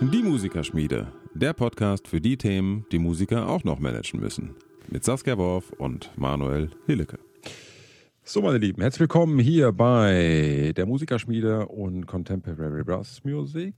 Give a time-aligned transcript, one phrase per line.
[0.00, 4.54] Die Musikerschmiede, der Podcast für die Themen, die Musiker auch noch managen müssen.
[4.88, 7.18] Mit Saskia Worf und Manuel Hillecke.
[8.22, 13.74] So, meine Lieben, herzlich willkommen hier bei der Musikerschmiede und Contemporary Brass Music.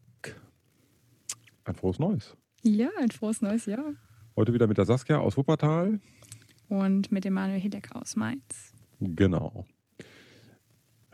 [1.64, 2.36] Ein frohes Neues.
[2.62, 3.94] Ja, ein frohes neues Jahr.
[4.36, 5.98] Heute wieder mit der Saskia aus Wuppertal.
[6.68, 8.74] Und mit dem Manuel Hidecker aus Mainz.
[9.00, 9.64] Genau.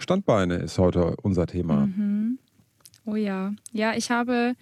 [0.01, 1.87] Standbeine ist heute unser Thema.
[1.87, 2.39] Mhm.
[3.05, 3.53] Oh ja.
[3.73, 4.55] Ja, ich habe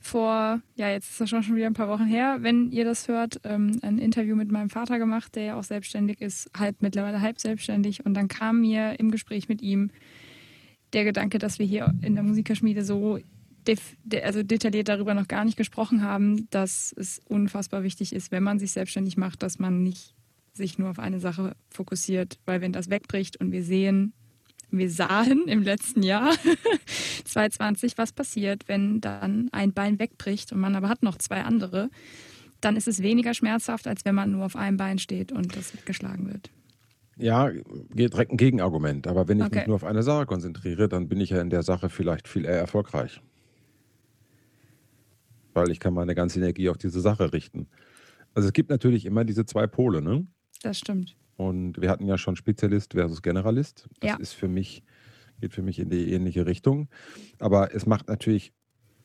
[0.00, 3.40] vor, ja, jetzt ist das schon wieder ein paar Wochen her, wenn ihr das hört,
[3.44, 7.38] ähm, ein Interview mit meinem Vater gemacht, der ja auch selbstständig ist, halb mittlerweile halb
[7.38, 8.04] selbstständig.
[8.06, 9.90] Und dann kam mir im Gespräch mit ihm
[10.94, 13.18] der Gedanke, dass wir hier in der Musikerschmiede so
[14.24, 18.58] also detailliert darüber noch gar nicht gesprochen haben, dass es unfassbar wichtig ist, wenn man
[18.58, 20.14] sich selbstständig macht, dass man nicht
[20.54, 24.12] sich nur auf eine Sache fokussiert, weil wenn das wegbricht und wir sehen,
[24.70, 26.32] wir sahen im letzten Jahr
[27.24, 31.90] 2020, was passiert, wenn dann ein Bein wegbricht und man aber hat noch zwei andere,
[32.60, 35.72] dann ist es weniger schmerzhaft, als wenn man nur auf einem Bein steht und das
[35.84, 36.50] geschlagen wird.
[37.16, 37.50] Ja,
[37.92, 39.06] direkt ein Gegenargument.
[39.06, 39.58] Aber wenn ich okay.
[39.58, 42.44] mich nur auf eine Sache konzentriere, dann bin ich ja in der Sache vielleicht viel
[42.44, 43.20] eher erfolgreich.
[45.52, 47.68] Weil ich kann meine ganze Energie auf diese Sache richten.
[48.32, 50.26] Also es gibt natürlich immer diese zwei Pole, ne?
[50.62, 51.16] Das stimmt.
[51.40, 53.88] Und wir hatten ja schon Spezialist versus Generalist.
[54.00, 54.16] Das ja.
[54.18, 54.82] ist für mich,
[55.40, 56.90] geht für mich in die ähnliche Richtung.
[57.38, 58.52] Aber es macht natürlich,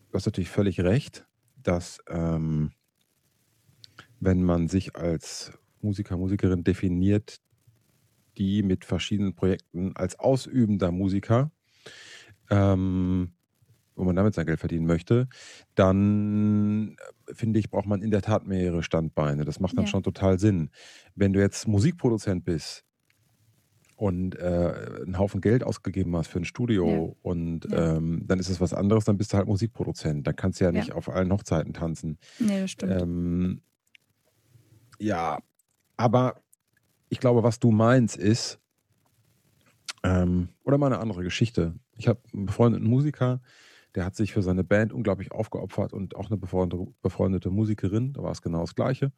[0.09, 1.25] du hast natürlich völlig recht,
[1.63, 2.73] dass ähm,
[4.19, 7.37] wenn man sich als Musiker, Musikerin definiert,
[8.37, 11.53] die mit verschiedenen Projekten als ausübender Musiker
[12.49, 13.31] ähm,
[13.95, 15.27] wo man damit sein Geld verdienen möchte,
[15.75, 19.45] dann äh, finde ich, braucht man in der Tat mehrere Standbeine.
[19.45, 19.91] Das macht dann ja.
[19.91, 20.69] schon total Sinn.
[21.15, 22.83] Wenn du jetzt Musikproduzent bist
[23.95, 27.15] und äh, einen Haufen Geld ausgegeben hast für ein Studio ja.
[27.21, 27.95] und ja.
[27.95, 30.27] Ähm, dann ist es was anderes, dann bist du halt Musikproduzent.
[30.27, 32.17] Dann kannst du ja nicht auf allen Hochzeiten tanzen.
[32.39, 33.01] Nee, das stimmt.
[33.01, 33.61] Ähm,
[34.99, 35.39] ja,
[35.97, 36.41] aber
[37.09, 38.59] ich glaube, was du meinst ist,
[40.03, 41.73] ähm, oder mal eine andere Geschichte.
[41.97, 43.41] Ich habe einen befreundeten Musiker,
[43.95, 48.23] der hat sich für seine Band unglaublich aufgeopfert und auch eine befreundete, befreundete Musikerin, da
[48.23, 49.11] war es genau das Gleiche.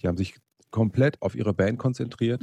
[0.00, 0.36] Die haben sich
[0.70, 2.42] komplett auf ihre Band konzentriert.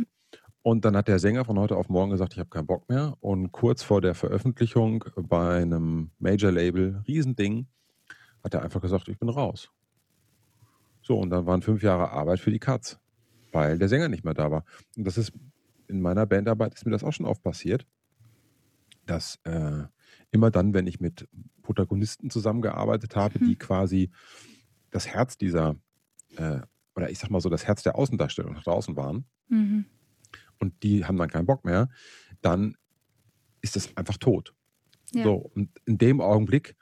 [0.63, 3.15] Und dann hat der Sänger von heute auf morgen gesagt, ich habe keinen Bock mehr.
[3.19, 7.67] Und kurz vor der Veröffentlichung bei einem Major-Label, Riesending,
[8.43, 9.69] hat er einfach gesagt, ich bin raus.
[11.01, 12.97] So, und dann waren fünf Jahre Arbeit für die Katz,
[13.51, 14.63] weil der Sänger nicht mehr da war.
[14.97, 15.33] Und das ist
[15.87, 17.85] in meiner Bandarbeit ist mir das auch schon oft passiert,
[19.05, 19.83] dass äh,
[20.33, 21.27] immer dann, wenn ich mit
[21.61, 23.45] Protagonisten zusammengearbeitet habe, mhm.
[23.45, 24.11] die quasi
[24.89, 25.75] das Herz dieser,
[26.35, 26.59] äh,
[26.95, 29.85] oder ich sag mal so, das Herz der Außendarstellung nach draußen waren, mhm.
[30.59, 31.89] und die haben dann keinen Bock mehr,
[32.41, 32.75] dann
[33.61, 34.53] ist es einfach tot.
[35.13, 35.23] Ja.
[35.23, 36.75] So, und in dem Augenblick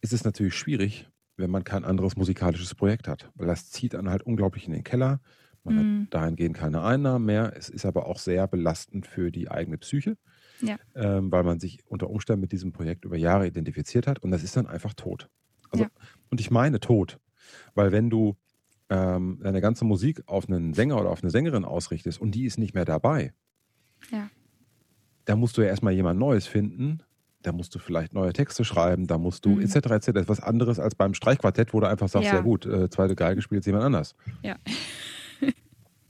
[0.00, 4.10] ist es natürlich schwierig, wenn man kein anderes musikalisches Projekt hat, weil das zieht dann
[4.10, 5.20] halt unglaublich in den Keller.
[5.64, 6.02] Man mhm.
[6.02, 7.52] hat dahingehend keine Einnahmen mehr.
[7.56, 10.16] Es ist aber auch sehr belastend für die eigene Psyche
[10.60, 10.78] ja.
[10.94, 14.42] ähm, weil man sich unter Umständen mit diesem Projekt über Jahre identifiziert hat und das
[14.42, 15.28] ist dann einfach tot.
[15.70, 15.90] Also, ja.
[16.30, 17.18] Und ich meine tot,
[17.74, 18.36] weil wenn du
[18.90, 22.58] ähm, deine ganze Musik auf einen Sänger oder auf eine Sängerin ausrichtest und die ist
[22.58, 23.32] nicht mehr dabei,
[24.10, 24.30] ja.
[25.24, 27.02] da musst du ja erstmal jemand Neues finden,
[27.42, 29.62] da musst du vielleicht neue Texte schreiben, da musst du mhm.
[29.62, 29.76] etc.
[29.76, 30.12] etc.
[30.12, 32.88] Das ist was anderes als beim Streichquartett, wo du einfach sagst, ja, ja gut, äh,
[32.88, 34.14] zweite Geige spielt jemand anders.
[34.42, 34.56] Ja.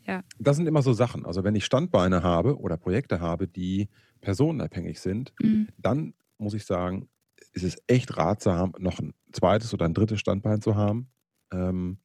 [0.07, 0.23] Ja.
[0.39, 1.25] Das sind immer so Sachen.
[1.27, 3.89] Also wenn ich Standbeine habe oder Projekte habe, die
[4.21, 5.69] personenabhängig sind, mhm.
[5.79, 7.09] dann muss ich sagen,
[7.53, 11.09] ist es echt ratsam, noch ein zweites oder ein drittes Standbein zu haben.
[11.53, 11.99] Ähm,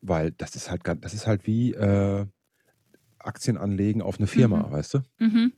[0.00, 2.26] weil das ist halt das ist halt wie äh,
[3.18, 4.72] Aktien anlegen auf eine Firma, mhm.
[4.72, 4.98] weißt du?
[5.18, 5.52] Mhm.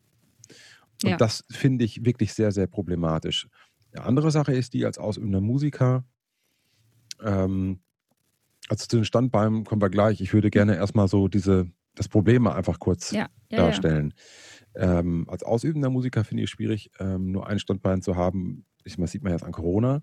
[1.04, 1.16] Und ja.
[1.16, 3.48] das finde ich wirklich sehr, sehr problematisch.
[3.92, 6.04] Eine andere Sache ist die als ausübender Musiker,
[7.22, 7.80] ähm,
[8.68, 10.20] also zu den Standbeinen kommen wir gleich.
[10.20, 14.14] Ich würde gerne erstmal so diese, das Problem mal einfach kurz ja, ja, darstellen.
[14.74, 15.00] Ja.
[15.00, 18.64] Ähm, als ausübender Musiker finde ich es schwierig, ähm, nur ein Standbein zu haben.
[18.84, 20.02] Ich, das sieht man jetzt an Corona.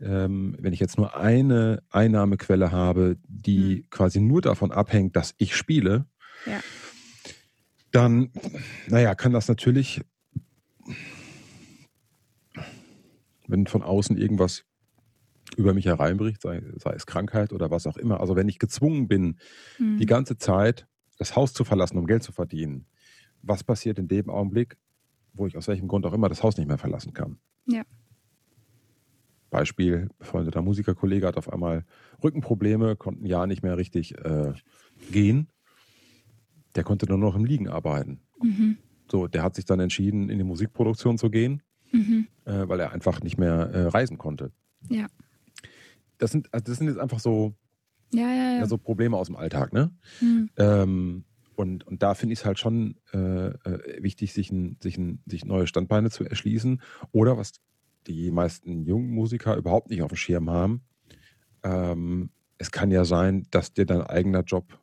[0.00, 3.90] Ähm, wenn ich jetzt nur eine Einnahmequelle habe, die mhm.
[3.90, 6.06] quasi nur davon abhängt, dass ich spiele,
[7.90, 8.30] dann,
[8.86, 10.00] naja, kann das natürlich,
[13.46, 14.64] wenn von außen irgendwas
[15.56, 18.20] über mich hereinbricht, sei, sei, es Krankheit oder was auch immer.
[18.20, 19.38] Also wenn ich gezwungen bin,
[19.78, 19.98] mhm.
[19.98, 20.86] die ganze Zeit
[21.18, 22.86] das Haus zu verlassen, um Geld zu verdienen,
[23.42, 24.76] was passiert in dem Augenblick,
[25.32, 27.38] wo ich aus welchem Grund auch immer das Haus nicht mehr verlassen kann.
[27.66, 27.82] Ja.
[29.50, 31.84] Beispiel, befreundeter Musikerkollege hat auf einmal
[32.22, 34.52] Rückenprobleme, konnte ein Jahr nicht mehr richtig äh,
[35.10, 35.48] gehen.
[36.76, 38.20] Der konnte nur noch im Liegen arbeiten.
[38.40, 38.78] Mhm.
[39.10, 41.62] So, der hat sich dann entschieden, in die Musikproduktion zu gehen,
[41.92, 42.28] Mhm.
[42.44, 44.52] äh, weil er einfach nicht mehr äh, reisen konnte.
[44.88, 45.06] Ja.
[46.20, 47.54] Das sind, also das sind jetzt einfach so,
[48.12, 48.58] Ja, ja, ja.
[48.58, 49.90] ja, so Probleme aus dem Alltag, ne?
[50.20, 50.50] Mhm.
[50.56, 51.24] Ähm,
[51.56, 53.18] und, und da finde ich es halt schon äh,
[53.48, 56.80] äh, wichtig, sich, ein, sich, ein, sich neue Standbeine zu erschließen.
[57.12, 57.52] Oder was
[58.06, 60.82] die meisten jungen Musiker überhaupt nicht auf dem Schirm haben.
[61.62, 64.78] Ähm, es kann ja sein, dass dir dein eigener Job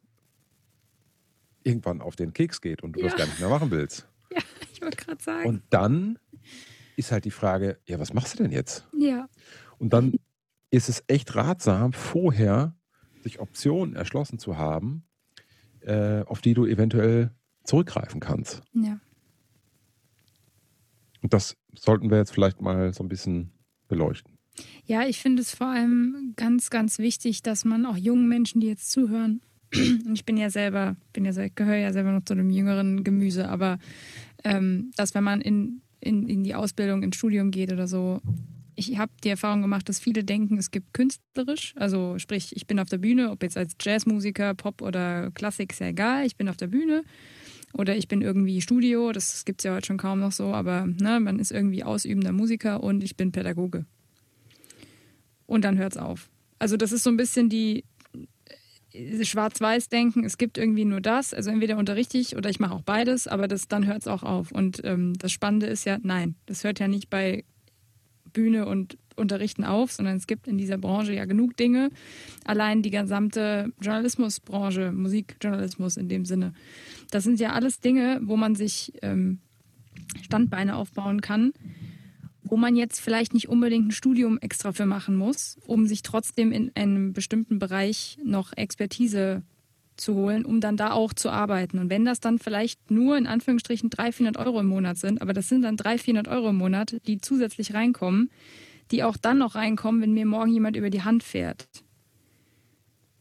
[1.63, 3.17] irgendwann auf den Keks geht und du das Ja.
[3.19, 4.07] gar nicht mehr machen willst.
[4.71, 5.47] Ich wollte gerade sagen.
[5.49, 6.19] Und dann
[6.97, 8.87] ist halt die Frage, ja, was machst du denn jetzt?
[8.95, 9.27] ja.
[9.79, 10.13] Und dann
[10.69, 12.75] ist es echt ratsam, vorher
[13.21, 15.03] sich Optionen erschlossen zu haben,
[15.81, 17.31] äh, auf die du eventuell
[17.63, 18.61] zurückgreifen kannst.
[18.73, 18.99] Ja.
[21.21, 23.51] Und das sollten wir jetzt vielleicht mal so ein bisschen
[23.87, 24.37] beleuchten.
[24.85, 28.67] Ja, ich finde es vor allem ganz, ganz wichtig, dass man auch jungen Menschen, die
[28.67, 29.41] jetzt zuhören,
[29.75, 33.49] und ich bin ja selber, bin ja, gehöre ja selber noch zu einem jüngeren Gemüse,
[33.49, 33.79] aber
[34.43, 38.21] ähm, dass wenn man in, in, in die Ausbildung, ins Studium geht oder so,
[38.77, 42.79] ich habe die Erfahrung gemacht, dass viele denken, es gibt künstlerisch, also sprich, ich bin
[42.79, 46.47] auf der Bühne, ob jetzt als Jazzmusiker, Pop oder Klassik, ist ja egal, ich bin
[46.47, 47.03] auf der Bühne
[47.73, 50.85] oder ich bin irgendwie Studio, das gibt es ja heute schon kaum noch so, aber
[50.85, 53.85] ne, man ist irgendwie ausübender Musiker und ich bin Pädagoge
[55.47, 56.29] und dann hört's auf.
[56.59, 57.83] Also das ist so ein bisschen die
[58.93, 62.83] äh, Schwarz-Weiß-Denken, es gibt irgendwie nur das, also entweder unterrichte ich oder ich mache auch
[62.83, 64.51] beides, aber das, dann hört's auch auf.
[64.51, 67.43] Und ähm, das Spannende ist ja, nein, das hört ja nicht bei
[68.37, 71.89] Bühne und Unterrichten auf, sondern es gibt in dieser Branche ja genug Dinge.
[72.45, 76.53] Allein die gesamte Journalismusbranche, Musikjournalismus in dem Sinne,
[77.09, 79.39] das sind ja alles Dinge, wo man sich ähm,
[80.21, 81.51] Standbeine aufbauen kann,
[82.43, 86.51] wo man jetzt vielleicht nicht unbedingt ein Studium extra für machen muss, um sich trotzdem
[86.51, 89.41] in einem bestimmten Bereich noch Expertise
[89.97, 91.79] zu holen, um dann da auch zu arbeiten.
[91.79, 95.33] Und wenn das dann vielleicht nur in Anführungsstrichen 300, 400 Euro im Monat sind, aber
[95.33, 98.29] das sind dann 300, 400 Euro im Monat, die zusätzlich reinkommen,
[98.91, 101.67] die auch dann noch reinkommen, wenn mir morgen jemand über die Hand fährt.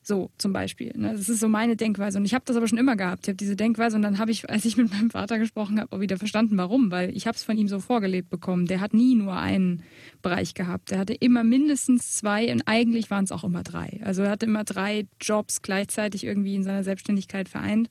[0.08, 0.92] So zum Beispiel.
[0.94, 1.14] Ne?
[1.16, 2.16] Das ist so meine Denkweise.
[2.16, 3.24] Und ich habe das aber schon immer gehabt.
[3.24, 5.90] Ich habe diese Denkweise und dann habe ich, als ich mit meinem Vater gesprochen habe,
[5.90, 6.92] auch wieder verstanden, warum.
[6.92, 8.66] Weil ich habe es von ihm so vorgelebt bekommen.
[8.66, 9.82] Der hat nie nur einen
[10.22, 10.92] Bereich gehabt.
[10.92, 13.98] Der hatte immer mindestens zwei und eigentlich waren es auch immer drei.
[14.04, 17.90] Also er hatte immer drei Jobs gleichzeitig irgendwie in seiner Selbstständigkeit vereint.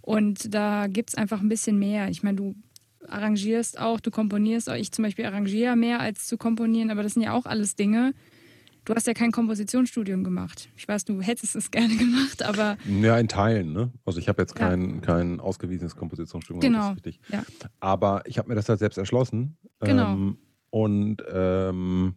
[0.00, 2.08] Und da gibt's einfach ein bisschen mehr.
[2.08, 2.54] Ich meine, du
[3.08, 4.76] arrangierst auch, du komponierst auch.
[4.76, 8.14] Ich zum Beispiel arrangiere mehr als zu komponieren, aber das sind ja auch alles Dinge.
[8.84, 10.68] Du hast ja kein Kompositionsstudium gemacht.
[10.76, 13.92] Ich weiß, du hättest es gerne gemacht, aber Ja, in Teilen, ne?
[14.04, 14.68] Also ich habe jetzt Ja.
[14.68, 16.94] kein, kein ausgewiesenes Kompositionsstudium, Genau,
[17.30, 17.42] ja.
[17.80, 19.56] Aber ich habe mir das halt selbst erschlossen.
[19.80, 20.12] Genau.
[20.14, 20.38] Ähm,
[20.70, 22.14] und ähm,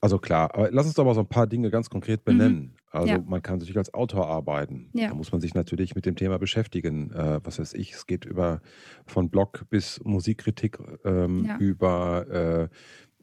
[0.00, 2.74] also klar, aber lass uns doch mal so ein paar Dinge ganz konkret benennen.
[2.90, 3.18] Also Mhm.
[3.18, 3.24] Ja.
[3.28, 4.88] man kann natürlich als Autor arbeiten.
[4.94, 5.08] Ja.
[5.08, 7.10] Da muss man sich natürlich mit dem Thema beschäftigen.
[7.10, 8.62] Äh, was weiß ich, es geht über
[9.06, 11.58] von Blog bis Musikkritik, ähm, Ja.
[11.58, 12.68] über äh,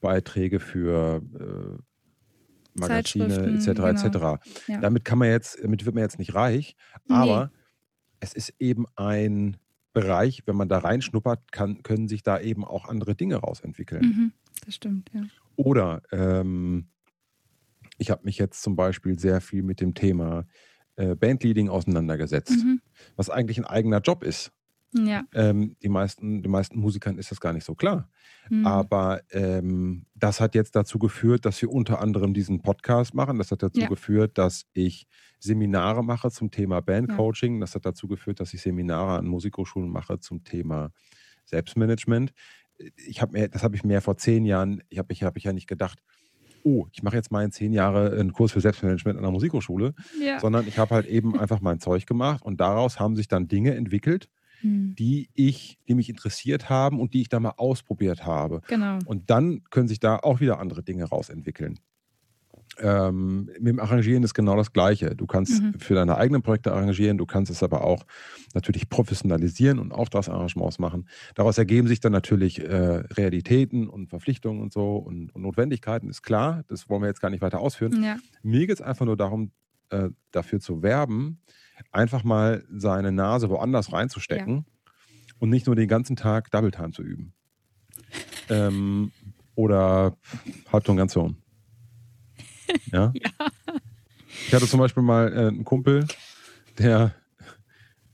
[0.02, 1.82] Beiträge für äh,
[2.76, 3.66] Magazine etc.
[3.66, 3.86] genau.
[3.88, 4.68] etc.
[4.68, 4.80] Ja.
[4.82, 6.76] Damit kann man jetzt, damit wird man jetzt nicht reich,
[7.08, 7.16] Nee.
[7.16, 7.52] aber
[8.20, 9.58] es ist eben ein
[9.94, 14.02] Bereich, wenn man da reinschnuppert, kann, können sich da eben auch andere Dinge rausentwickeln.
[14.06, 14.32] mhm,
[14.66, 15.24] das stimmt, ja.
[15.56, 16.88] Oder ähm,
[17.98, 20.46] ich habe mich jetzt zum Beispiel sehr viel mit dem Thema
[20.98, 22.82] äh, Bandleading auseinandergesetzt, Mhm.
[23.16, 24.52] was eigentlich ein eigener Job ist.
[24.96, 25.24] Ja.
[25.34, 28.10] Ähm, die meisten, den meisten Musikern ist das gar nicht so klar.
[28.50, 28.66] Mhm.
[28.66, 33.38] Aber ähm, das hat jetzt dazu geführt, dass wir unter anderem diesen Podcast machen.
[33.38, 33.88] Das hat dazu Ja.
[33.88, 35.08] geführt, dass ich
[35.40, 37.60] Seminare mache zum Thema Bandcoaching.
[37.60, 40.92] Das hat dazu geführt, dass ich Seminare an Musikhochschulen mache zum Thema
[41.46, 42.34] Selbstmanagement.
[43.08, 45.44] Ich habe mir, das habe ich mir vor zehn Jahren, ich habe ich, hab ich
[45.44, 46.02] ja nicht gedacht,
[46.64, 49.94] oh, ich mache jetzt mal in zehn Jahre einen Kurs für Selbstmanagement an der Musikhochschule,
[50.22, 50.40] ja.
[50.40, 53.76] sondern ich habe halt eben einfach mein Zeug gemacht und daraus haben sich dann Dinge
[53.76, 54.30] entwickelt,
[54.62, 54.96] Mhm.
[54.98, 58.62] die ich, die mich interessiert haben und die ich da mal ausprobiert habe.
[58.68, 59.00] Genau.
[59.06, 61.80] Und dann können sich da auch wieder andere Dinge rausentwickeln.
[62.78, 65.16] Ähm, mit dem Arrangieren ist genau das Gleiche.
[65.16, 65.76] Du kannst Mhm.
[65.80, 68.04] für deine eigenen Projekte arrangieren, du kannst es aber auch
[68.54, 71.08] natürlich professionalisieren und Auftragsarrangements machen.
[71.36, 76.22] Daraus ergeben sich dann natürlich äh, Realitäten und Verpflichtungen und so und, und Notwendigkeiten, ist
[76.22, 76.64] klar.
[76.68, 78.04] Das wollen wir jetzt gar nicht weiter ausführen.
[78.04, 78.18] Ja.
[78.44, 79.52] Mir geht es einfach nur darum,
[79.90, 81.40] äh, dafür zu werben,
[81.92, 84.66] einfach mal seine Nase woanders reinzustecken
[85.40, 87.34] und nicht nur den ganzen Tag Double Time zu üben.
[88.50, 89.12] ähm,
[89.56, 90.18] oder
[90.72, 91.38] Halbton-Ganzton.
[92.92, 93.14] Ja?
[93.16, 93.30] Ja.
[94.48, 96.06] Ich hatte zum Beispiel mal äh, einen Kumpel,
[96.78, 97.14] der,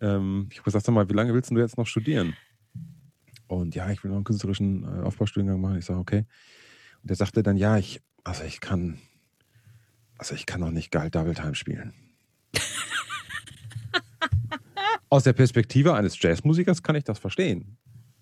[0.02, 2.36] ähm, ich habe gesagt, sag mal, wie lange willst du jetzt noch studieren?
[3.48, 5.78] Und ja, ich will noch einen künstlerischen äh, Aufbaustudiengang machen.
[5.78, 6.26] Ich sage, okay.
[7.02, 9.00] Und der sagte dann, ja, ich, also ich kann,
[10.18, 11.94] also ich kann noch nicht geil Double Time spielen.
[15.12, 17.78] Aus der Perspektive eines Jazzmusikers kann ich das verstehen.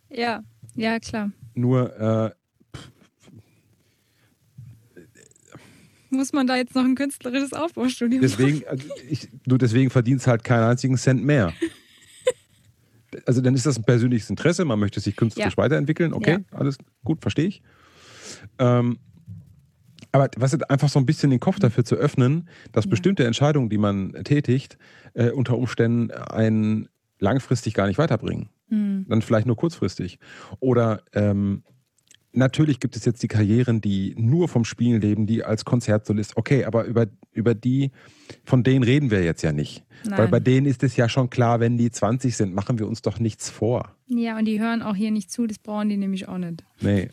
[0.10, 0.41] Ja,
[0.75, 1.31] ja, klar.
[1.53, 2.31] Nur äh,
[6.10, 10.43] muss man da jetzt noch ein künstlerisches Aufbaustudio deswegen, also ich, du deswegen verdienst halt
[10.43, 11.53] keinen einzigen Cent mehr.
[13.25, 15.58] Also dann ist das ein persönliches Interesse, man möchte sich künstlerisch Ja.
[15.58, 16.58] weiterentwickeln, okay, Ja.
[16.58, 17.63] alles gut, verstehe ich.
[18.60, 19.00] Ähm,
[20.12, 22.89] aber was ist einfach so ein bisschen den Kopf dafür zu öffnen, dass Ja.
[22.92, 24.78] bestimmte Entscheidungen, die man tätigt,
[25.13, 26.88] äh, unter Umständen einen
[27.20, 28.50] langfristig gar nicht weiterbringen.
[28.70, 29.06] Hm.
[29.10, 30.20] Dann vielleicht nur kurzfristig.
[30.60, 31.63] Oder ähm,
[32.32, 36.66] natürlich gibt es jetzt die Karrieren, die nur vom Spielen leben, die als Konzertsolist, okay,
[36.66, 37.92] aber über, über die,
[38.46, 39.84] von denen reden wir jetzt ja nicht.
[40.06, 40.32] Weil Nein.
[40.32, 43.20] bei denen ist es ja schon klar, wenn die 20 sind, machen wir uns doch
[43.20, 43.96] nichts vor.
[44.08, 46.63] Ja, und die hören auch hier nicht zu, das brauchen die nämlich auch nicht.
[46.80, 47.10] Nee.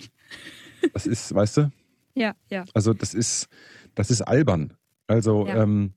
[0.92, 1.70] Das ist, weißt du,
[2.16, 2.64] Ja, ja.
[2.74, 3.48] also das ist,
[3.94, 4.72] das ist albern.
[5.06, 5.62] Also, Ja.
[5.62, 5.92] ähm,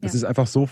[0.00, 0.18] das Ja.
[0.18, 0.68] ist einfach so,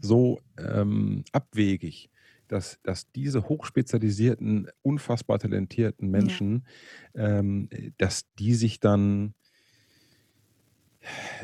[0.00, 2.10] so ähm, abwegig,
[2.48, 6.66] dass, dass diese hochspezialisierten, unfassbar talentierten Menschen,
[7.14, 7.68] ähm,
[7.98, 9.34] dass die sich dann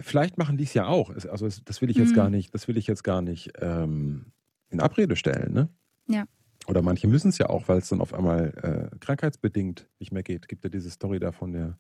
[0.03, 1.11] vielleicht machen die es ja auch.
[1.11, 2.17] Also das will ich jetzt Mhm.
[2.17, 4.33] gar nicht, das will ich jetzt gar nicht ähm,
[4.71, 5.69] in Abrede stellen, ne?
[6.09, 6.25] Ja.
[6.69, 10.23] Oder manche müssen es ja auch, weil es dann auf einmal äh, krankheitsbedingt nicht mehr
[10.23, 10.49] geht.
[10.49, 11.79] Gibt ja diese Story da von der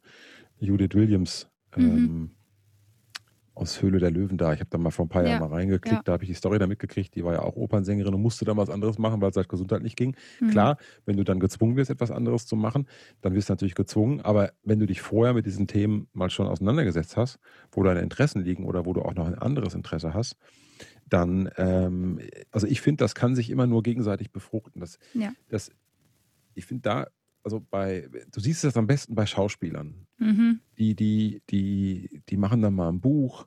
[0.59, 2.37] Judith Williams ähm, Mhm.
[3.55, 4.52] aus Höhle der Löwen da.
[4.52, 6.07] Ich habe da mal vor ein paar Ja, Jahren mal reingeklickt, ja.
[6.07, 7.14] da habe ich die Story da mitgekriegt.
[7.14, 9.81] Die war ja auch Opernsängerin und musste dann was anderes machen, weil es halt Gesundheit
[9.83, 10.14] nicht ging.
[10.40, 10.47] Mhm.
[10.47, 10.76] Klar,
[11.07, 12.87] wenn du dann gezwungen wirst, etwas anderes zu machen,
[13.23, 14.21] dann wirst du natürlich gezwungen.
[14.21, 17.38] Aber wenn du dich vorher mit diesen Themen mal schon auseinandergesetzt hast,
[17.73, 20.37] wo deine Interessen liegen oder wo du auch noch ein anderes Interesse hast,
[21.08, 22.18] dann, ähm,
[22.50, 24.80] also ich finde, das kann sich immer nur gegenseitig befruchten.
[24.80, 25.32] Das, Ja.
[25.48, 25.70] das,
[26.54, 27.06] ich finde da,
[27.44, 30.06] also bei, du siehst das am besten bei Schauspielern.
[30.18, 30.60] Mhm.
[30.78, 33.46] Die, die, die, die machen dann mal ein Buch,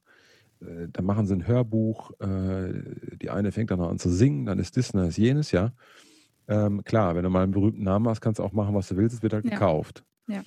[0.62, 2.82] äh, dann machen sie ein Hörbuch, äh,
[3.22, 5.74] die eine fängt dann noch an zu singen, dann ist das, dann ist jenes, ja.
[6.48, 8.96] Ähm, klar, wenn du mal einen berühmten Namen hast, kannst du auch machen, was du
[8.98, 9.52] willst, es wird halt Ja.
[9.52, 10.04] gekauft.
[10.28, 10.44] Ja.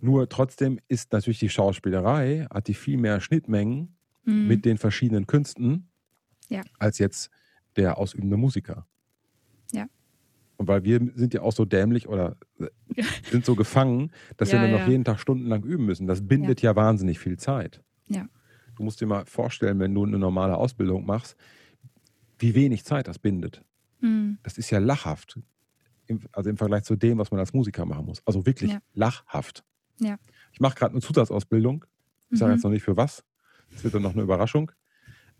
[0.00, 4.46] Nur trotzdem ist natürlich die Schauspielerei, hat die viel mehr Schnittmengen Mhm.
[4.46, 5.88] mit den verschiedenen Künsten
[6.48, 6.62] Ja.
[6.78, 7.30] als jetzt
[7.76, 8.86] der ausübende Musiker.
[9.72, 9.86] Ja.
[10.58, 12.36] Und weil wir sind ja auch so dämlich oder
[13.30, 16.06] sind so gefangen, dass Ja, wir dann noch jeden Tag stundenlang üben müssen.
[16.06, 17.82] Das bindet ja, wahnsinnig viel Zeit.
[18.08, 18.26] Ja.
[18.76, 21.36] Du musst dir mal vorstellen, wenn du eine normale Ausbildung machst,
[22.38, 23.62] wie wenig Zeit das bindet.
[24.00, 24.38] Mhm.
[24.42, 25.38] Das ist ja lachhaft.
[26.32, 28.20] Also im Vergleich zu dem, was man als Musiker machen muss.
[28.26, 29.64] Also wirklich lachhaft.
[30.00, 30.18] Ja.
[30.52, 31.84] Ich mache gerade eine Zusatzausbildung.
[32.30, 32.56] Ich sage Mhm.
[32.56, 33.24] jetzt noch nicht für was.
[33.70, 34.72] Das wird dann noch eine Überraschung.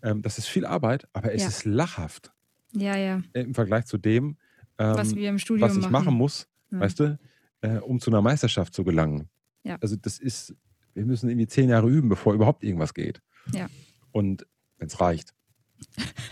[0.03, 1.47] Ähm, das ist viel Arbeit, aber es Ja.
[1.47, 2.31] ist lachhaft
[2.73, 3.21] Ja, ja.
[3.33, 4.37] im Vergleich zu dem,
[4.77, 6.79] ähm, Was wir im Studium was ich machen muss, Ja.
[6.81, 7.19] weißt du,
[7.61, 9.29] äh, um zu einer Meisterschaft zu gelangen.
[9.63, 9.77] Ja.
[9.81, 10.53] Also das ist,
[10.93, 13.21] wir müssen irgendwie zehn Jahre üben, bevor überhaupt irgendwas geht.
[13.53, 13.67] Ja.
[14.11, 14.45] Und
[14.77, 15.33] wenn es reicht.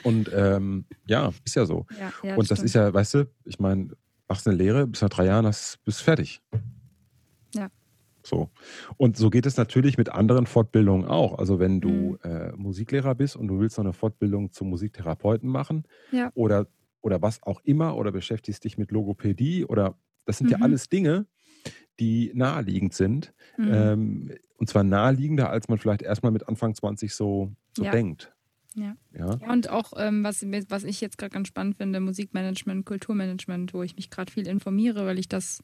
[0.04, 1.86] Und ähm, ja, ist ja so.
[2.00, 2.66] Ja, ja, Und das stimmt.
[2.68, 3.90] ist ja, weißt du, ich meine,
[4.28, 6.42] machst eine Lehre, bis nach drei Jahren hast, bist fertig.
[8.32, 8.38] Ja.
[8.38, 8.50] So.
[8.98, 11.38] Und so geht es natürlich mit anderen Fortbildungen auch.
[11.40, 12.32] Also wenn du Mhm.
[12.32, 16.32] äh, Musiklehrer bist und du willst noch eine Fortbildung zum Musiktherapeuten machen Ja.
[16.34, 16.68] oder,
[17.02, 19.96] oder was auch immer oder beschäftigst dich mit Logopädie oder
[20.26, 20.64] das sind ja Mhm.
[20.64, 21.26] alles Dinge,
[22.00, 23.34] die naheliegend sind.
[23.58, 23.68] Mhm.
[23.72, 27.92] Ähm, und zwar naheliegender, als man vielleicht erstmal mit Anfang 20 so, so Ja.
[27.92, 28.34] denkt.
[28.76, 28.96] Ja.
[29.14, 29.38] Ja.
[29.42, 33.84] Ja, und auch, ähm, was, was ich jetzt gerade ganz spannend finde, Musikmanagement, Kulturmanagement, wo
[33.84, 35.62] ich mich gerade viel informiere, weil ich das,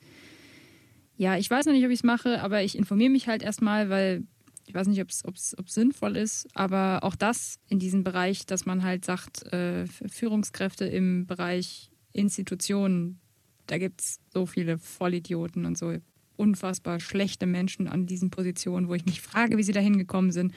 [1.17, 3.89] ja, ich weiß noch nicht, ob ich es mache, aber ich informiere mich halt erstmal,
[3.89, 4.23] weil
[4.67, 8.83] ich weiß nicht, ob es sinnvoll ist, aber auch das in diesem Bereich, dass man
[8.83, 13.19] halt sagt, äh, Führungskräfte im Bereich Institutionen,
[13.65, 15.95] da gibt es so viele Vollidioten und so
[16.37, 20.53] unfassbar schlechte Menschen an diesen Positionen, wo ich mich frage, wie sie da hingekommen sind,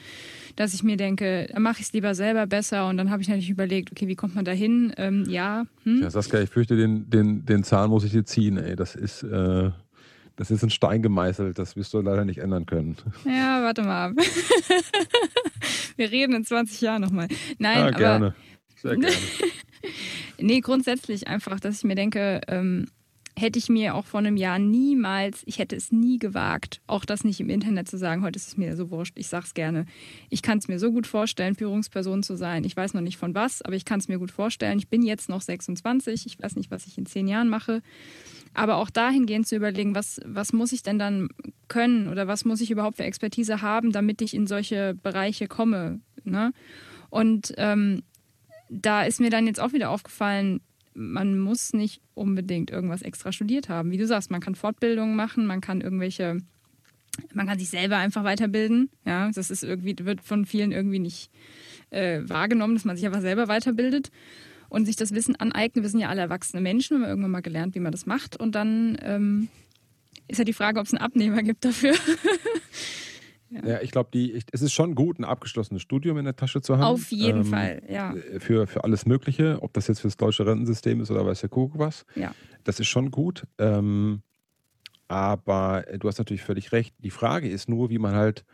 [0.55, 3.49] dass ich mir denke, mache ich es lieber selber besser und dann habe ich natürlich
[3.49, 4.93] überlegt, okay, wie kommt man da hin?
[4.97, 6.01] Ähm, ja, hm?
[6.01, 8.75] Ja, Saskia, ich fürchte, den, den, den Zahn muss ich dir ziehen, ey.
[8.75, 9.71] Das ist, äh,
[10.41, 12.97] das ist ein Stein gemeißelt, das wirst du leider nicht ändern können.
[13.25, 14.13] ja, warte mal ab.
[15.97, 17.27] Wir reden in 20 Jahren nochmal.
[17.59, 18.35] Nein, ja, aber gerne.
[18.75, 19.15] Sehr gerne.
[20.39, 22.87] Nee, grundsätzlich einfach, dass ich mir denke, ähm,
[23.37, 27.23] hätte ich mir auch vor einem Jahr niemals, ich hätte es nie gewagt, auch das
[27.23, 29.85] nicht im Internet zu sagen, heute ist es mir so wurscht, ich sag's gerne.
[30.31, 32.63] Ich kann es mir so gut vorstellen, Führungsperson zu sein.
[32.63, 34.79] Ich weiß noch nicht von was, aber ich kann es mir gut vorstellen.
[34.79, 37.83] Ich bin jetzt noch 26, ich weiß nicht, was ich in zehn Jahren mache.
[38.53, 41.29] Aber auch dahingehend zu überlegen, was, was muss ich denn dann
[41.67, 46.01] können oder was muss ich überhaupt für Expertise haben, damit ich in solche Bereiche komme.
[46.23, 46.51] Ne?
[47.09, 48.03] Und ähm,
[48.69, 50.61] da ist mir dann jetzt auch wieder aufgefallen,
[50.93, 53.91] man muss nicht unbedingt irgendwas extra studiert haben.
[53.91, 56.37] Wie du sagst, man kann Fortbildungen machen, man kann irgendwelche,
[57.33, 58.89] man kann sich selber einfach weiterbilden.
[59.05, 61.29] Ja, das ist irgendwie, wird von vielen irgendwie nicht
[61.89, 64.11] äh, wahrgenommen, dass man sich einfach selber weiterbildet.
[64.71, 65.83] Und sich das Wissen aneignen.
[65.83, 68.37] Wir sind ja alle erwachsene Menschen, wir haben irgendwann mal gelernt, wie man das macht.
[68.37, 69.49] Und dann ähm,
[70.29, 71.93] ist ja die Frage, ob es einen Abnehmer gibt dafür.
[73.49, 73.67] ja.
[73.67, 73.81] ja.
[73.81, 76.83] ich glaube, es ist schon gut, ein abgeschlossenes Studium in der Tasche zu haben.
[76.83, 78.15] Auf jeden ähm, Fall, ja.
[78.39, 81.49] Für, für alles Mögliche, ob das jetzt für das deutsche Rentensystem ist oder weiß der
[81.49, 82.05] Kuckuck was.
[82.15, 82.33] Ja.
[82.63, 83.45] Das ist schon gut.
[83.57, 84.21] Ähm,
[85.09, 86.95] aber du hast natürlich völlig recht.
[86.99, 88.45] Die Frage ist nur, wie man halt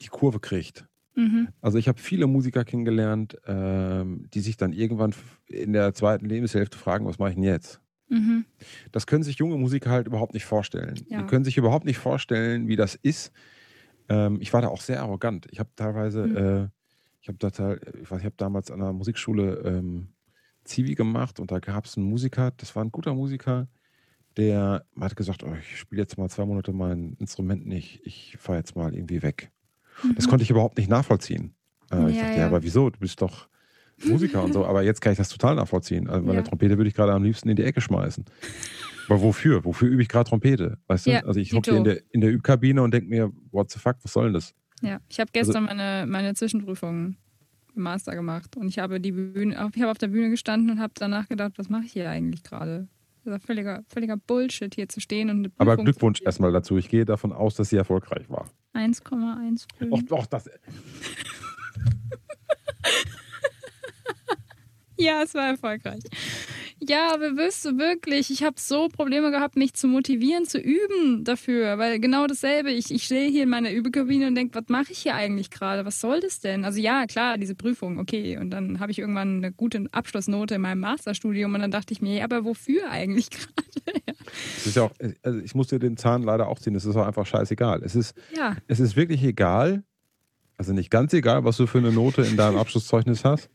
[0.00, 0.86] die Kurve kriegt.
[1.16, 1.48] Mhm.
[1.62, 5.14] Also ich habe viele Musiker kennengelernt, ähm, die sich dann irgendwann
[5.46, 7.80] in der zweiten Lebenshälfte fragen, was mache ich denn jetzt?
[8.08, 8.44] Mhm.
[8.92, 10.94] Das können sich junge Musiker halt überhaupt nicht vorstellen.
[11.08, 11.22] Ja.
[11.22, 13.32] Die können sich überhaupt nicht vorstellen, wie das ist.
[14.08, 15.46] Ähm, ich war da auch sehr arrogant.
[15.50, 16.36] Ich habe teilweise, mhm.
[16.36, 16.68] äh,
[17.22, 20.08] ich habe da, ich weiß, ich habe damals an der Musikschule ähm,
[20.64, 23.68] Zivi gemacht und da gab es einen Musiker, das war ein guter Musiker,
[24.36, 28.58] der hat gesagt, oh, ich spiele jetzt mal zwei Monate mein Instrument nicht, ich fahre
[28.58, 29.50] jetzt mal irgendwie weg.
[30.14, 31.54] Das konnte ich überhaupt nicht nachvollziehen.
[31.90, 32.46] Äh, ja, ich dachte, ja.
[32.46, 32.90] aber wieso?
[32.90, 33.48] Du bist doch
[34.04, 34.66] Musiker und so.
[34.66, 36.08] Aber jetzt kann ich das total nachvollziehen.
[36.08, 36.42] Also meine ja.
[36.42, 38.24] Trompete würde ich gerade am liebsten in die Ecke schmeißen.
[39.08, 39.64] Aber wofür?
[39.64, 40.78] Wofür übe ich gerade Trompete?
[40.86, 41.26] Weißt du?
[41.26, 44.12] Also ich hocke in der, in der Übkabine und denke mir, what the fuck, was
[44.12, 44.54] soll denn das?
[44.82, 47.16] Ja, ich habe gestern also, meine, meine Zwischenprüfung
[47.74, 50.80] im Master gemacht und ich habe die Bühne, ich habe auf der Bühne gestanden und
[50.80, 52.88] habe danach gedacht, was mache ich hier eigentlich gerade?
[53.26, 56.76] Das ist völliger, völliger Bullshit, hier zu stehen und Aber Glückwunsch erstmal dazu.
[56.76, 58.48] Ich gehe davon aus, dass sie erfolgreich war.
[58.72, 60.48] 1,1 Och, och, das.
[64.96, 66.04] ja, es war erfolgreich.
[66.88, 71.24] Ja, aber wirst du wirklich, ich habe so Probleme gehabt, mich zu motivieren, zu üben
[71.24, 74.92] dafür, weil genau dasselbe, ich, ich stehe hier in meiner Übekabine und denke, was mache
[74.92, 76.64] ich hier eigentlich gerade, was soll das denn?
[76.64, 80.60] Also ja, klar, diese Prüfung, okay, und dann habe ich irgendwann eine gute Abschlussnote in
[80.60, 84.00] meinem Masterstudium und dann dachte ich mir, ja, aber wofür eigentlich gerade?
[84.06, 84.14] ja.
[84.56, 86.96] Es ist ja auch, also ich muss dir den Zahn leider auch ziehen, es ist
[86.96, 87.82] auch einfach scheißegal.
[87.82, 88.56] Es ist, ja.
[88.68, 89.82] es ist wirklich egal,
[90.56, 93.50] also nicht ganz egal, was du für eine Note in deinem Abschlusszeugnis hast.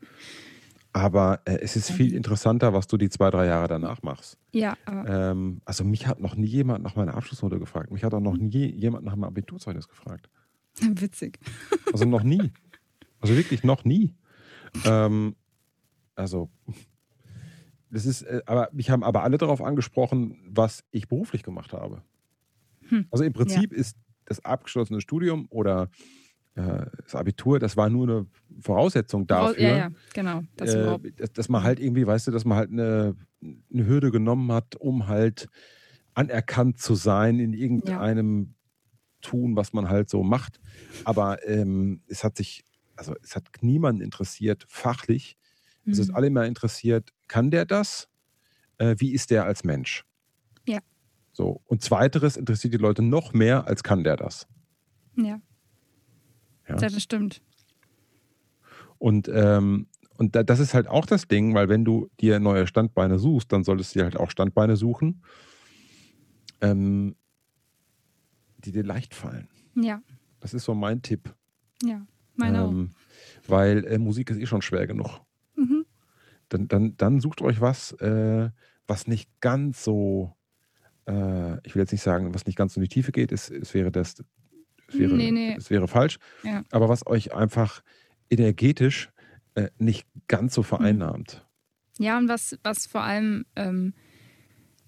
[0.92, 4.38] Aber äh, es ist viel interessanter, was du die zwei, drei Jahre danach machst.
[4.52, 4.76] Ja.
[4.86, 7.90] Ähm, also mich hat noch nie jemand nach meiner Abschlussnote gefragt.
[7.90, 10.28] Mich hat auch noch nie jemand nach meinem Abiturzeugnis gefragt.
[10.80, 11.38] Witzig.
[11.92, 12.50] Also noch nie.
[13.20, 14.14] Also wirklich noch nie.
[14.86, 15.36] Ähm,
[16.14, 16.50] also
[17.90, 22.02] das ist, äh, aber mich haben aber alle darauf angesprochen, was ich beruflich gemacht habe.
[22.88, 23.06] Hm.
[23.10, 23.78] Also im Prinzip ja.
[23.78, 25.90] ist das abgeschlossene Studium oder
[26.54, 28.26] äh, das Abitur, das war nur eine
[28.62, 29.62] Voraussetzung dafür.
[29.62, 30.42] Ja, ja, genau.
[30.56, 30.98] Das äh,
[31.34, 35.08] dass, man halt irgendwie, weißt du, dass man halt eine, eine, Hürde genommen hat, um
[35.08, 35.48] halt
[36.14, 38.54] anerkannt zu sein in irgendeinem ja.
[39.22, 40.60] Tun, was man halt so macht.
[41.04, 42.64] Aber ähm, es hat sich,
[42.96, 45.36] also es hat niemanden interessiert, fachlich.
[45.84, 45.92] Mhm.
[45.92, 46.14] Es ist mhm.
[46.16, 48.08] alle immer interessiert, kann der das?
[48.78, 50.04] Äh, wie ist der als Mensch?
[50.66, 50.80] Ja.
[51.32, 51.62] So.
[51.66, 54.46] Und zweiteres interessiert die Leute noch mehr, als kann der das?
[55.16, 55.40] Ja,
[56.68, 57.42] ja das stimmt.
[59.02, 63.18] Und, ähm, und das ist halt auch das Ding, weil wenn du dir neue Standbeine
[63.18, 65.24] suchst, dann solltest du dir halt auch Standbeine suchen,
[66.60, 67.16] ähm,
[68.58, 69.48] die dir leicht fallen.
[69.74, 70.00] Ja.
[70.38, 71.34] Das ist so mein Tipp.
[71.82, 73.50] Ja, meine ähm, auch.
[73.50, 75.20] Weil äh, Musik ist eh schon schwer genug.
[75.56, 75.84] Mhm.
[76.48, 78.50] Dann, dann, dann sucht euch was, äh,
[78.86, 80.36] was nicht ganz so,
[81.08, 83.32] äh, ich will jetzt nicht sagen, was nicht ganz so in die Tiefe geht.
[83.32, 84.22] Es, es wäre das
[84.86, 85.56] es wäre, nee, nee.
[85.56, 86.18] Es wäre falsch.
[86.44, 86.62] Ja.
[86.70, 87.82] Aber was euch einfach
[88.32, 89.10] energetisch
[89.54, 91.46] äh, nicht ganz so vereinnahmt.
[91.98, 93.92] Ja, und was, was vor allem, ähm,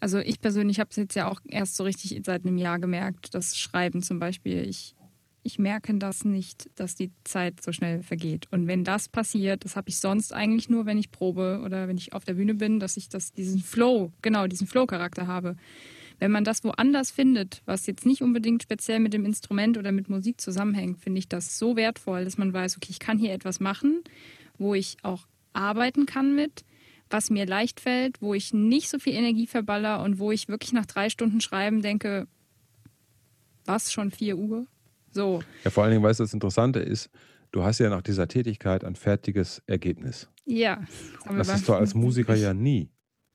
[0.01, 3.35] also ich persönlich habe es jetzt ja auch erst so richtig seit einem Jahr gemerkt,
[3.35, 4.95] das Schreiben zum Beispiel, ich,
[5.43, 8.49] ich merke das nicht, dass die Zeit so schnell vergeht.
[8.51, 11.99] Und wenn das passiert, das habe ich sonst eigentlich nur, wenn ich probe oder wenn
[11.99, 15.57] ich auf der Bühne bin, dass ich das, diesen Flow, genau, diesen Flow-Charakter habe.
[16.19, 20.09] Wenn man das woanders findet, was jetzt nicht unbedingt speziell mit dem Instrument oder mit
[20.09, 23.61] Musik zusammenhängt, finde ich das so wertvoll, dass man weiß, okay, ich kann hier etwas
[23.61, 24.03] machen,
[24.59, 26.65] wo ich auch arbeiten kann mit,
[27.11, 30.73] was mir leicht fällt, wo ich nicht so viel Energie verballer und wo ich wirklich
[30.73, 32.27] nach drei Stunden Schreiben denke,
[33.65, 34.67] was, schon vier Uhr?
[35.11, 35.43] So.
[35.65, 37.09] Ja, vor allen Dingen, weißt du, das Interessante ist,
[37.53, 40.29] du hast ja nach dieser Tätigkeit ein fertiges Ergebnis.
[40.45, 40.83] Ja.
[41.27, 42.91] Das, das hast du als Musiker ja nie.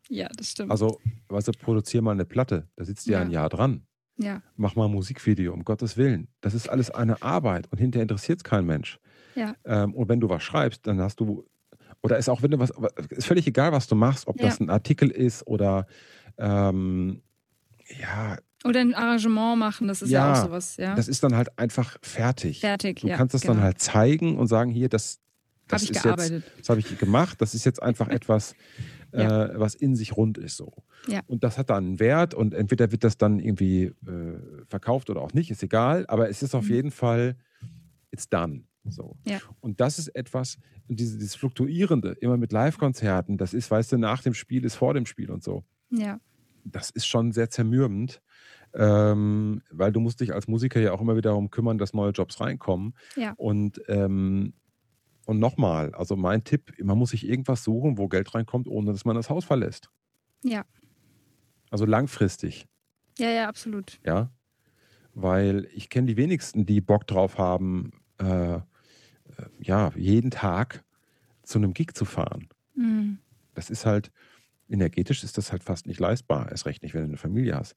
[0.09, 0.71] Ja, das stimmt.
[0.71, 3.83] Also, weißt du, produzier mal eine Platte, da sitzt ja ein Jahr dran.
[4.17, 4.41] Ja.
[4.57, 6.27] Mach mal ein Musikvideo, um Gottes Willen.
[6.41, 8.99] Das ist alles eine Arbeit und hinterher interessiert es kein Mensch.
[9.35, 9.55] Ja.
[9.63, 11.45] Ähm, und wenn du was schreibst, dann hast du,
[12.01, 12.73] oder ist auch, wenn du was,
[13.09, 14.47] ist völlig egal, was du machst, ob ja.
[14.47, 15.87] das ein Artikel ist oder,
[16.37, 17.21] ähm,
[17.99, 18.37] ja.
[18.65, 20.95] Oder ein Arrangement machen, das ist ja, ja auch sowas, ja.
[20.95, 22.59] Das ist dann halt einfach fertig.
[22.59, 23.53] Fertig, Du ja, kannst es genau.
[23.53, 25.21] dann halt zeigen und sagen, hier, das,
[25.69, 26.43] das hab ist gearbeitet.
[26.45, 28.55] jetzt, das habe ich gemacht, das ist jetzt einfach etwas,
[29.13, 29.45] ja.
[29.45, 30.71] äh, was in sich rund ist so.
[31.07, 31.21] Ja.
[31.27, 33.93] Und das hat dann einen Wert und entweder wird das dann irgendwie äh,
[34.67, 36.73] verkauft oder auch nicht, ist egal, aber es ist auf mhm.
[36.73, 37.37] jeden Fall,
[38.11, 38.63] it's done.
[38.85, 39.17] So.
[39.25, 39.39] Ja.
[39.59, 44.21] Und das ist etwas, diese, dieses Fluktuierende, immer mit Live-Konzerten, das ist, weißt du, nach
[44.21, 45.63] dem Spiel ist vor dem Spiel und so.
[45.91, 46.19] Ja.
[46.63, 48.21] Das ist schon sehr zermürbend,
[48.73, 52.11] ähm, weil du musst dich als Musiker ja auch immer wieder darum kümmern, dass neue
[52.11, 52.95] Jobs reinkommen.
[53.15, 53.33] Ja.
[53.37, 54.53] Und, ähm,
[55.29, 59.05] und nochmal, also mein Tipp, man muss sich irgendwas suchen, wo Geld reinkommt, ohne dass
[59.05, 59.91] man das Haus verlässt.
[60.43, 60.65] Ja.
[61.69, 62.65] Also langfristig.
[63.19, 63.99] Ja, ja, absolut.
[64.03, 64.31] Ja.
[65.13, 68.61] Weil ich kenne die wenigsten, die Bock drauf haben, äh, äh,
[69.59, 70.83] ja, jeden Tag
[71.43, 72.49] zu einem Gig zu fahren.
[72.73, 73.19] Mhm.
[73.53, 74.11] Das ist halt,
[74.67, 76.49] energetisch ist das halt fast nicht leistbar.
[76.49, 77.75] Erst recht nicht, wenn du eine Familie hast.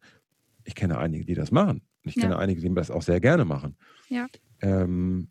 [0.64, 1.82] Ich kenne einige, die das machen.
[2.02, 2.22] Ich Ja.
[2.22, 3.76] kenne einige, die das auch sehr gerne machen.
[4.08, 4.26] Ja.
[4.62, 5.28] Ähm,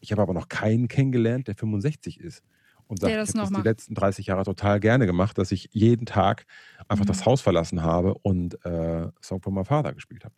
[0.00, 2.42] ich habe aber noch keinen kennengelernt, der 65 ist.
[2.86, 5.52] Und sagt, Der das ich habe das die letzten 30 Jahre total gerne gemacht, dass
[5.52, 6.44] ich jeden Tag
[6.88, 7.08] einfach Mhm.
[7.08, 10.34] das Haus verlassen habe und äh, Song von My Father gespielt habe.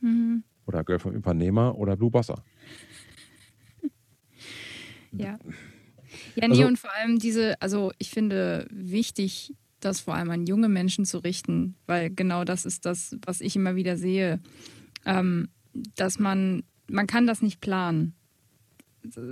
[0.00, 0.44] Mhm.
[0.66, 2.44] Oder Girl vom Übernehmer oder Blue Bossa.
[5.12, 5.38] Ja.
[6.36, 10.46] Ja, nee, Also- und vor allem diese, also ich finde wichtig, das vor allem an
[10.46, 14.40] junge Menschen zu richten, weil genau das ist das, was ich immer wieder sehe,
[15.04, 15.48] ähm,
[15.96, 18.14] dass man, man kann das nicht planen.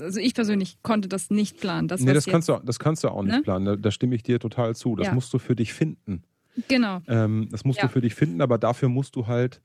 [0.01, 1.89] Also ich persönlich konnte das nicht planen.
[1.89, 3.43] Das, nee, das kannst, du, das kannst du auch nicht Ne?
[3.43, 3.65] planen.
[3.67, 4.97] Da, da stimme ich dir total zu.
[4.97, 5.15] Das Ja.
[5.15, 6.23] musst du für dich finden.
[6.69, 7.87] genau, Ähm, das musst Ja.
[7.87, 9.61] du für dich finden, aber dafür musst du halt,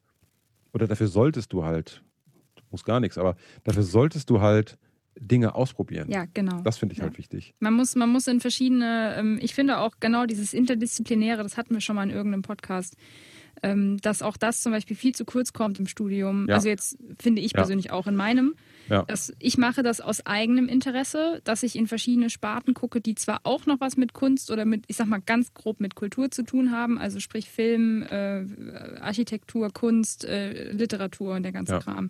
[0.73, 2.03] oder dafür solltest du halt,
[2.55, 4.77] du musst gar nichts, aber dafür solltest du halt
[5.19, 6.09] Dinge ausprobieren.
[6.09, 6.61] ja, genau.
[6.63, 7.05] Das finde ich Ja.
[7.05, 7.53] halt wichtig.
[7.59, 11.73] Man muss, man muss in verschiedene, ähm, ich finde auch genau dieses Interdisziplinäre, das hatten
[11.73, 12.95] wir schon mal in irgendeinem Podcast,
[13.63, 16.47] dass auch das zum Beispiel viel zu kurz kommt im Studium.
[16.49, 16.55] Ja.
[16.55, 17.57] Also jetzt finde ich Ja.
[17.57, 18.55] persönlich auch in meinem.
[18.89, 19.03] Ja.
[19.03, 23.41] Dass ich mache das aus eigenem Interesse, dass ich in verschiedene Sparten gucke, die zwar
[23.43, 26.41] auch noch was mit Kunst oder mit, ich sag mal ganz grob mit Kultur zu
[26.43, 28.43] tun haben, also sprich Film, äh,
[28.99, 31.77] Architektur, Kunst, äh, Literatur und der ganze.
[31.79, 32.09] Kram.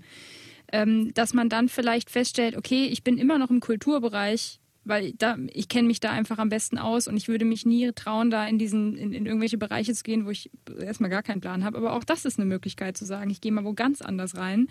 [0.72, 5.38] Ähm, dass man dann vielleicht feststellt, okay, ich bin immer noch im Kulturbereich, weil da,
[5.54, 8.48] ich kenne mich da einfach am besten aus und ich würde mich nie trauen, da
[8.48, 11.78] in diesen, in, in irgendwelche Bereiche zu gehen, wo ich erstmal gar keinen Plan habe.
[11.78, 14.67] Aber auch das ist eine Möglichkeit zu sagen, ich gehe mal wo ganz anders rein.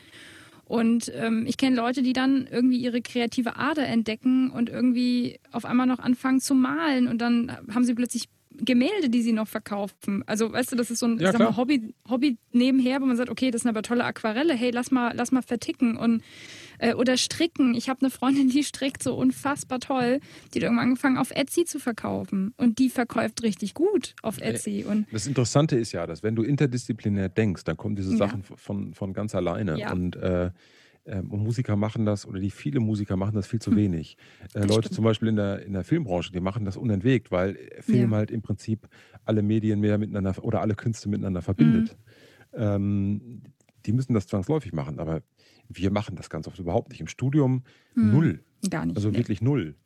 [0.65, 5.65] Und ähm, ich kenne Leute, die dann irgendwie ihre kreative Ader entdecken und irgendwie auf
[5.65, 10.23] einmal noch anfangen zu malen und dann haben sie plötzlich Gemälde, die sie noch verkaufen.
[10.27, 11.57] Also, weißt du, das ist so ein Ja, mal.
[11.57, 15.13] Hobby, Hobby nebenher, wo man sagt, okay, das sind aber tolle Aquarelle, hey, lass mal,
[15.17, 16.23] lass mal verticken und
[16.81, 17.75] äh, oder stricken.
[17.75, 20.21] Ich habe eine Freundin, die strickt so unfassbar toll.
[20.53, 22.55] Die hat irgendwann angefangen, auf Etsy zu verkaufen.
[22.57, 24.85] Und die verkauft richtig gut auf Etsy.
[24.89, 28.17] Und Das Interessante ist ja, dass wenn du interdisziplinär denkst, dann kommen diese Ja.
[28.17, 29.79] Sachen von, von ganz alleine.
[29.79, 29.93] Ja.
[29.93, 30.51] Und, äh,
[31.07, 33.77] ähm, und Musiker machen das, oder die viele Musiker machen das viel zu Hm.
[33.79, 34.17] wenig.
[34.43, 34.95] Äh, Das Leute stimmt.
[34.97, 38.17] zum Beispiel in der, in der Filmbranche, die machen das unentwegt, weil Film Ja.
[38.19, 38.87] halt im Prinzip
[39.25, 41.97] alle Medien mehr miteinander oder alle Künste miteinander verbindet.
[42.53, 42.59] Mhm.
[42.63, 43.43] Ähm,
[43.87, 45.23] die müssen das zwangsläufig machen, aber
[45.73, 47.01] wir machen das ganz oft überhaupt nicht.
[47.01, 47.63] Im Studium
[47.95, 48.13] Hm.
[48.13, 48.45] null.
[48.69, 48.97] gar nicht.
[48.97, 49.17] Also nee.
[49.19, 49.77] wirklich null.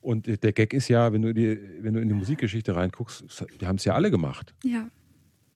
[0.00, 3.24] Und der Gag ist ja, wenn du, die, wenn du in die Musikgeschichte reinguckst,
[3.60, 4.54] die haben es ja alle gemacht.
[4.62, 4.88] Ja,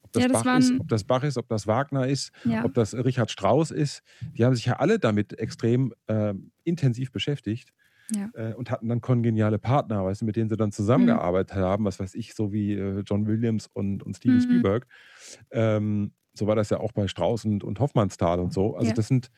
[0.02, 2.32] Ob das, Ja, das Bach ist, waren- ob das Bach ist, ob das Wagner ist,
[2.44, 2.64] ja.
[2.64, 4.02] ob das Richard Strauss ist.
[4.36, 7.74] Die haben sich ja alle damit extrem ähm, intensiv beschäftigt
[8.14, 8.30] Ja.
[8.32, 12.00] äh, und hatten dann kongeniale Partner, weißt du, mit denen sie dann zusammengearbeitet haben, was
[12.00, 14.40] weiß ich, so wie äh, John Williams und, und Steven Mhm.
[14.42, 14.86] Spielberg.
[15.50, 18.76] Ähm, so war das ja auch bei Strauss und, und Hoffmannsthal und so.
[18.76, 18.94] Also Ja.
[18.94, 19.30] das sind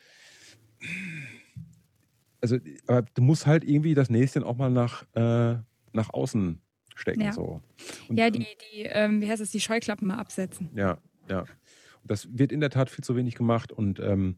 [2.41, 5.57] also aber du musst halt irgendwie das Näschen auch mal nach, äh,
[5.93, 6.59] nach außen
[6.95, 7.21] stecken.
[7.21, 7.33] Ja.
[7.33, 7.61] So.
[8.07, 8.39] Und, Ja, die,
[8.73, 10.69] die ähm, wie heißt es, die Scheuklappen mal absetzen.
[10.75, 10.97] ja,
[11.29, 11.41] ja.
[11.41, 14.37] Und das wird in der Tat viel zu wenig gemacht und ähm,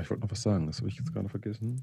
[0.00, 1.82] ich wollte noch was sagen, das habe ich jetzt gerade vergessen.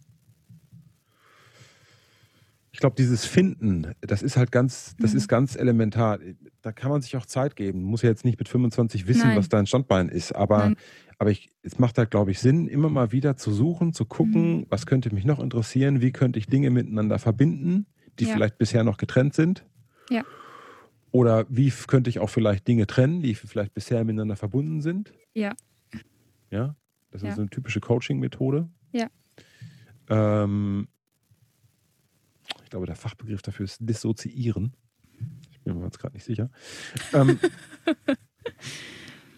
[2.71, 5.17] Ich glaube, dieses Finden, das ist halt ganz, das Mhm.
[5.17, 6.19] ist ganz elementar.
[6.61, 7.81] Da kann man sich auch Zeit geben.
[7.81, 9.37] Muss ja jetzt nicht mit 25 wissen, Nein.
[9.37, 10.75] was dein Standbein ist, aber, Nein.
[11.19, 14.59] Aber ich, es macht halt, glaube ich, Sinn, immer mal wieder zu suchen, zu gucken,
[14.59, 14.65] Mhm.
[14.69, 17.85] was könnte mich noch interessieren, wie könnte ich Dinge miteinander verbinden,
[18.19, 18.33] die Ja.
[18.33, 19.65] vielleicht bisher noch getrennt sind.
[20.09, 20.23] Ja.
[21.11, 25.13] Oder wie könnte ich auch vielleicht Dinge trennen, die vielleicht bisher miteinander verbunden sind?
[25.33, 25.53] Ja.
[26.51, 26.75] Ja,
[27.11, 27.35] das ist Ja.
[27.35, 28.69] so eine typische Coaching-Methode.
[28.91, 29.07] Ja.
[30.09, 30.87] Ähm,
[32.63, 34.73] ich glaube, der Fachbegriff dafür ist Dissoziieren.
[35.51, 36.49] Ich bin mir jetzt gerade nicht sicher.
[37.13, 37.39] Ähm,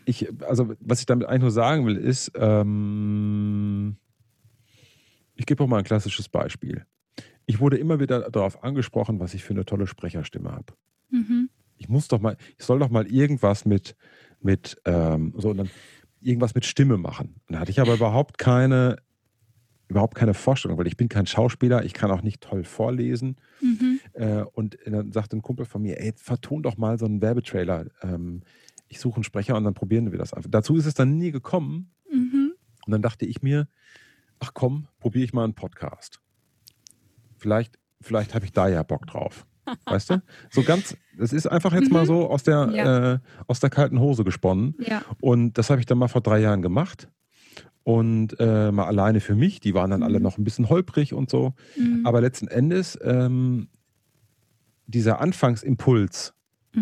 [0.10, 3.98] ich, also, was ich damit eigentlich nur sagen will, ist, ähm,
[5.36, 6.86] ich gebe auch mal ein klassisches Beispiel.
[7.45, 10.74] Ich wurde immer wieder darauf angesprochen, was ich für eine tolle Sprecherstimme habe
[11.12, 11.50] Mhm.
[11.78, 13.95] ich muss doch mal, ich soll doch mal irgendwas mit,
[14.41, 15.69] mit, ähm, so, und dann
[16.22, 17.41] irgendwas mit Stimme machen.
[17.48, 18.98] Und da hatte ich aber überhaupt keine,
[19.88, 23.38] überhaupt keine Vorstellung, weil ich bin kein Schauspieler, ich kann auch nicht toll vorlesen.
[23.62, 24.00] Mhm.
[24.13, 27.88] Äh, und dann sagte ein Kumpel von mir, ey, verton doch mal so einen Werbetrailer.
[28.04, 28.41] Ähm,
[28.89, 30.49] ich suche einen Sprecher und dann probieren wir das einfach.
[30.52, 31.91] Dazu ist es dann nie gekommen.
[32.12, 32.54] Mhm.
[32.86, 33.67] Und dann dachte ich mir,
[34.39, 36.19] ach komm, probiere ich mal einen Podcast.
[37.38, 39.45] Vielleicht vielleicht habe ich da ja Bock drauf.
[39.86, 40.21] Weißt du?
[40.49, 43.13] So ganz, es ist einfach jetzt mal so aus der, Ja.
[43.13, 44.75] äh, aus der kalten Hose gesponnen.
[44.80, 45.02] Ja.
[45.21, 47.10] Und das habe ich dann mal vor drei Jahren gemacht.
[47.84, 49.60] Und äh, mal alleine für mich.
[49.60, 50.23] Die waren dann alle Mhm.
[50.23, 51.54] noch ein bisschen holprig und so.
[51.78, 52.02] Mhm.
[52.06, 53.67] Aber letzten Endes, ähm,
[54.88, 56.34] dieser Anfangsimpuls,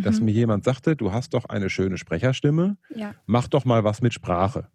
[0.04, 0.26] dass Mhm.
[0.26, 3.14] mir jemand sagte, du hast doch eine schöne Sprecherstimme, Ja.
[3.26, 4.68] mach doch mal was mit Sprache.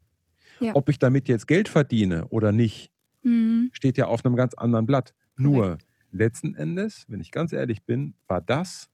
[0.61, 0.75] Ja.
[0.75, 2.91] Ob ich damit jetzt Geld verdiene oder nicht,
[3.23, 3.71] Mhm.
[3.73, 5.15] steht ja auf einem ganz anderen Blatt.
[5.37, 5.79] Nur
[6.11, 8.91] letzten Endes, wenn ich ganz ehrlich bin, war das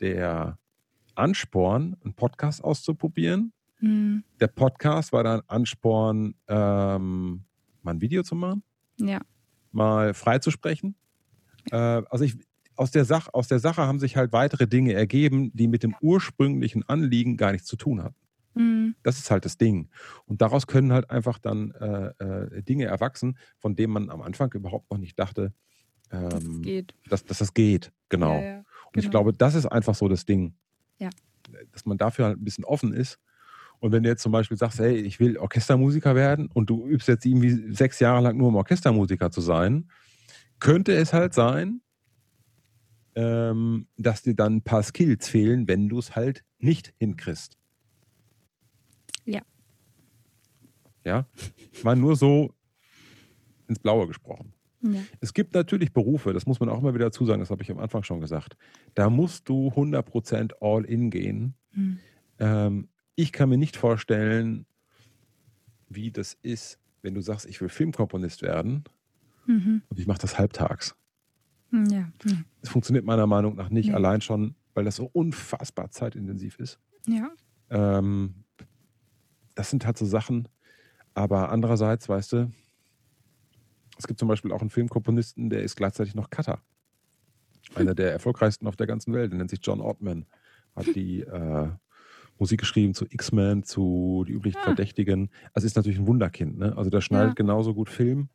[0.00, 0.58] der
[1.14, 3.52] Ansporn, einen Podcast auszuprobieren.
[3.80, 4.24] Mhm.
[4.40, 7.44] Der Podcast war dann Ansporn, ähm,
[7.82, 8.62] mal ein Video zu machen,
[8.98, 9.20] Ja.
[9.72, 10.94] mal frei zu sprechen.
[11.70, 12.36] Äh, also ich,
[12.78, 15.94] aus, der Sach, aus der Sache haben sich halt weitere Dinge ergeben, die mit dem
[16.00, 18.16] ursprünglichen Anliegen gar nichts zu tun hatten.
[18.54, 18.94] Mhm.
[19.02, 19.88] Das ist halt das Ding.
[20.26, 24.52] Und daraus können halt einfach dann äh, äh, Dinge erwachsen, von denen man am Anfang
[24.52, 25.52] überhaupt noch nicht dachte,
[26.10, 26.94] ähm, geht.
[27.08, 27.92] dass, dass das geht.
[28.08, 28.34] Genau.
[28.34, 28.56] Ja, ja.
[28.58, 29.10] Und ich genau.
[29.10, 30.54] glaube, das ist einfach so das Ding.
[30.98, 31.10] Ja.
[31.72, 33.18] Dass man dafür halt ein bisschen offen ist.
[33.80, 37.06] Und wenn du jetzt zum Beispiel sagst, hey, ich will Orchestermusiker werden und du übst
[37.08, 39.90] jetzt irgendwie sechs Jahre lang nur um Orchestermusiker zu sein,
[40.58, 41.80] könnte es halt sein,
[43.18, 47.58] ähm, dass dir dann ein paar Skills fehlen, wenn du es halt nicht hinkriegst.
[49.24, 49.42] Ja.
[51.04, 51.26] Ja,
[51.82, 52.54] mal nur so
[53.66, 54.52] ins Blaue gesprochen.
[54.82, 55.00] Ja.
[55.20, 57.70] Es gibt natürlich Berufe, das muss man auch immer wieder dazu sagen, das habe ich
[57.72, 58.56] am Anfang schon gesagt.
[58.94, 61.54] Da musst du 100% all in gehen.
[61.72, 61.98] Mhm.
[62.38, 64.64] Ähm, ich kann mir nicht vorstellen,
[65.88, 68.84] wie das ist, wenn du sagst, ich will Filmkomponist werden
[69.46, 69.82] Mhm.
[69.88, 70.94] und ich mache das halbtags.
[71.72, 72.10] Ja.
[72.24, 72.36] Ja.
[72.60, 73.94] Das funktioniert meiner Meinung nach nicht Nee.
[73.94, 76.78] allein schon, weil das so unfassbar zeitintensiv ist.
[77.06, 77.30] Ja.
[77.70, 78.44] Ähm,
[79.54, 80.48] das sind halt so Sachen.
[81.14, 82.50] Aber andererseits, weißt du,
[83.98, 86.60] es gibt zum Beispiel auch einen Filmkomponisten, der ist gleichzeitig noch Cutter.
[87.74, 89.32] Einer der erfolgreichsten auf der ganzen Welt.
[89.32, 90.26] Der nennt sich John Ottman.
[90.76, 91.68] Hat die äh,
[92.38, 94.64] Musik geschrieben zu X-Men, zu Die üblichen Ah.
[94.64, 95.28] Verdächtigen.
[95.52, 96.56] Also ist natürlich ein Wunderkind.
[96.58, 96.76] Ne?
[96.76, 97.34] Also der schneidet Ja.
[97.34, 98.28] genauso gut Film,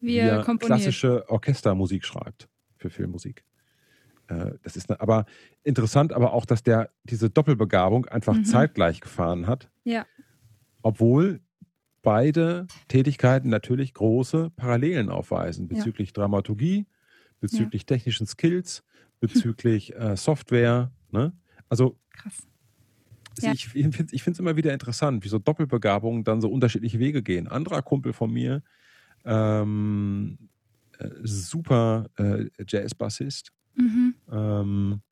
[0.00, 0.78] Wie wie er er komponiert.
[0.78, 2.48] klassische Orchestermusik schreibt
[2.90, 3.44] für Filmmusik.
[4.28, 5.24] Äh, Das ist ne, aber
[5.62, 8.44] interessant, aber auch, dass der diese Doppelbegabung einfach Mhm.
[8.44, 10.04] zeitgleich gefahren hat, Ja.
[10.82, 11.40] obwohl
[12.02, 15.76] beide Tätigkeiten natürlich große Parallelen aufweisen Ja.
[15.76, 16.86] bezüglich Dramaturgie,
[17.40, 18.84] bezüglich technischen Skills,
[19.20, 20.92] bezüglich äh, Software.
[21.10, 21.32] Ne?
[21.68, 22.46] Also Krass.
[23.40, 23.52] Ja.
[23.52, 27.48] ich finde es immer wieder interessant, wie so Doppelbegabungen dann so unterschiedliche Wege gehen.
[27.48, 28.62] Anderer Kumpel von mir,
[29.26, 30.38] ähm,
[30.98, 34.14] äh, super äh, Jazz-Bassist, Mhm.
[34.32, 35.02] ähm,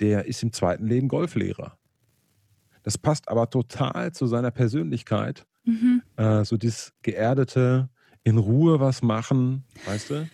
[0.00, 1.76] der ist im zweiten Leben Golflehrer.
[2.84, 5.46] Das passt aber total zu seiner Persönlichkeit.
[5.64, 6.02] Mhm.
[6.16, 7.88] Äh, so dieses geerdete,
[8.22, 10.28] in Ruhe was machen, weißt du?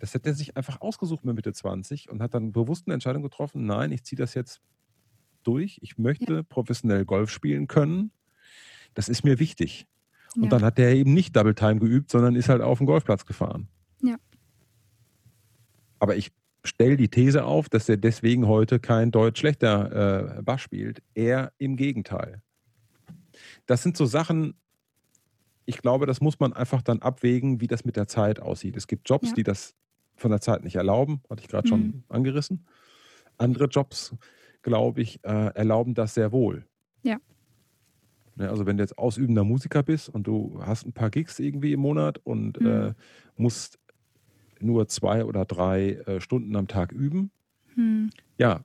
[0.00, 3.22] Das hat er sich einfach ausgesucht mit Mitte 20 und hat dann bewusst eine Entscheidung
[3.22, 4.60] getroffen, nein, ich ziehe das jetzt
[5.44, 5.78] durch.
[5.80, 8.10] Ich möchte professionell Golf spielen können.
[8.94, 9.86] Das ist mir wichtig.
[10.36, 10.48] Und Ja.
[10.50, 13.68] dann hat der eben nicht Double Time geübt, sondern ist halt auf den Golfplatz gefahren.
[14.02, 14.16] Ja.
[15.98, 16.32] Aber ich
[16.64, 21.02] stelle die These auf, dass er deswegen heute kein deutsch schlechter äh, Bass spielt.
[21.14, 22.42] Eher im Gegenteil.
[23.66, 24.54] Das sind so Sachen,
[25.64, 28.76] ich glaube, das muss man einfach dann abwägen, wie das mit der Zeit aussieht.
[28.76, 29.34] Es gibt Jobs, Ja.
[29.34, 29.74] die das
[30.16, 32.04] von der Zeit nicht erlauben, hatte ich gerade schon Mhm.
[32.08, 32.66] angerissen.
[33.38, 34.14] Andere Jobs,
[34.62, 36.66] glaube ich, äh, erlauben das sehr wohl.
[37.02, 37.18] Ja.
[38.36, 41.72] Ne, also wenn du jetzt ausübender Musiker bist und du hast ein paar Gigs irgendwie
[41.72, 42.66] im Monat und Mhm.
[42.66, 42.94] äh,
[43.36, 43.78] musst
[44.62, 47.30] nur zwei oder drei äh, Stunden am Tag üben,
[47.74, 48.10] Hm.
[48.38, 48.64] ja,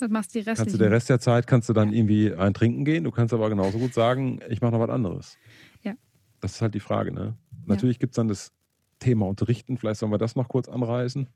[0.00, 0.78] Was machst du die kannst du restlichen?
[0.84, 1.96] den Rest der Zeit kannst du dann Ja.
[1.98, 3.04] irgendwie ein Trinken gehen.
[3.04, 5.36] Du kannst aber genauso gut sagen, ich mache noch was anderes.
[5.82, 5.94] Ja.
[6.40, 7.12] Das ist halt die Frage.
[7.12, 7.36] Ne?
[7.66, 8.52] Natürlich gibt es dann das
[9.00, 9.76] Thema Unterrichten.
[9.78, 11.26] Vielleicht sollen wir das noch kurz anreißen.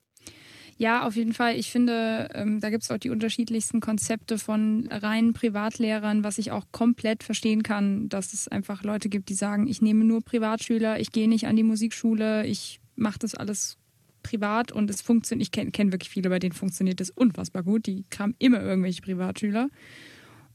[0.79, 1.57] Ja, auf jeden Fall.
[1.57, 6.51] Ich finde, ähm, da gibt es auch die unterschiedlichsten Konzepte von reinen Privatlehrern, was ich
[6.51, 11.01] auch komplett verstehen kann, dass es einfach Leute gibt, die sagen, ich nehme nur Privatschüler,
[11.01, 13.77] ich gehe nicht an die Musikschule, ich mache das alles
[14.23, 15.47] privat und es funktioniert.
[15.47, 17.87] Ich kenne kenn wirklich viele, bei denen funktioniert das unfassbar gut.
[17.87, 19.69] Die haben immer irgendwelche Privatschüler.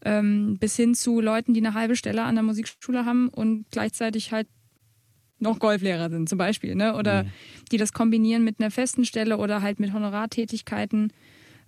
[0.03, 4.31] Ähm, bis hin zu Leuten, die eine halbe Stelle an der Musikschule haben und gleichzeitig
[4.31, 4.47] halt
[5.37, 6.95] noch Golflehrer sind, zum Beispiel, ne?
[6.95, 7.27] Oder Mhm.
[7.71, 11.13] die das kombinieren mit einer festen Stelle oder halt mit Honorartätigkeiten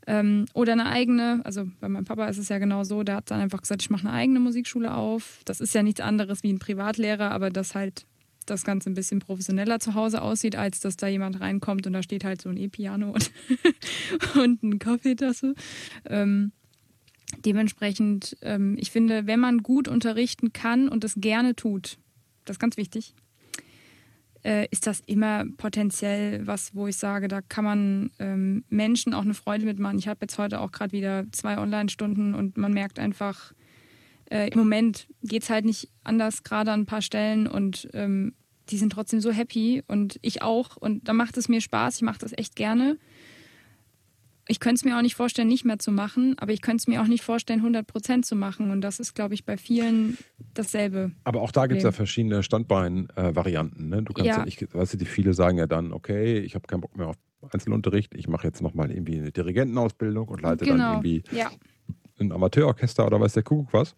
[0.07, 1.41] ähm, oder eine eigene.
[1.43, 3.89] Also bei meinem Papa ist es ja genau so, der hat dann einfach gesagt, ich
[3.89, 5.41] mache eine eigene Musikschule auf.
[5.45, 8.05] Das ist ja nichts anderes wie ein Privatlehrer, aber das halt
[8.45, 12.03] das Ganze ein bisschen professioneller zu Hause aussieht, als dass da jemand reinkommt und da
[12.03, 13.31] steht halt so ein E-Piano und,
[14.35, 15.55] und eine Kaffeetasse.
[16.05, 16.51] Ähm,
[17.45, 21.97] dementsprechend, ähm, ich finde, wenn man gut unterrichten kann und es gerne tut,
[22.45, 23.13] das ist ganz wichtig,
[24.43, 29.21] äh, ist das immer potenziell was, wo ich sage, da kann man ähm, Menschen auch
[29.21, 29.97] eine Freude mitmachen.
[29.97, 33.53] Ich habe jetzt heute auch gerade wieder zwei Online-Stunden und man merkt einfach,
[34.29, 38.33] äh, im Moment geht es halt nicht anders, gerade an ein paar Stellen und ähm,
[38.69, 42.01] die sind trotzdem so happy und ich auch und da macht es mir Spaß, ich
[42.01, 42.97] mache das echt gerne.
[44.47, 46.87] Ich könnte es mir auch nicht vorstellen, nicht mehr zu machen, aber ich könnte es
[46.87, 48.71] mir auch nicht vorstellen, 100 Prozent zu machen.
[48.71, 50.17] Und das ist, glaube ich, bei vielen
[50.53, 51.11] dasselbe.
[51.23, 53.87] Aber auch da gibt es ja verschiedene Standbein-Varianten.
[53.87, 54.03] Ne?
[54.03, 54.39] Du kannst ja.
[54.39, 57.07] ja nicht, weißt du, die viele sagen ja dann, okay, ich habe keinen Bock mehr
[57.07, 57.15] auf
[57.51, 60.77] Einzelunterricht, ich mache jetzt nochmal irgendwie eine Dirigentenausbildung und leite genau.
[60.77, 61.49] dann irgendwie ja.
[62.19, 63.95] ein Amateurorchester oder weiß der Kuckuck was.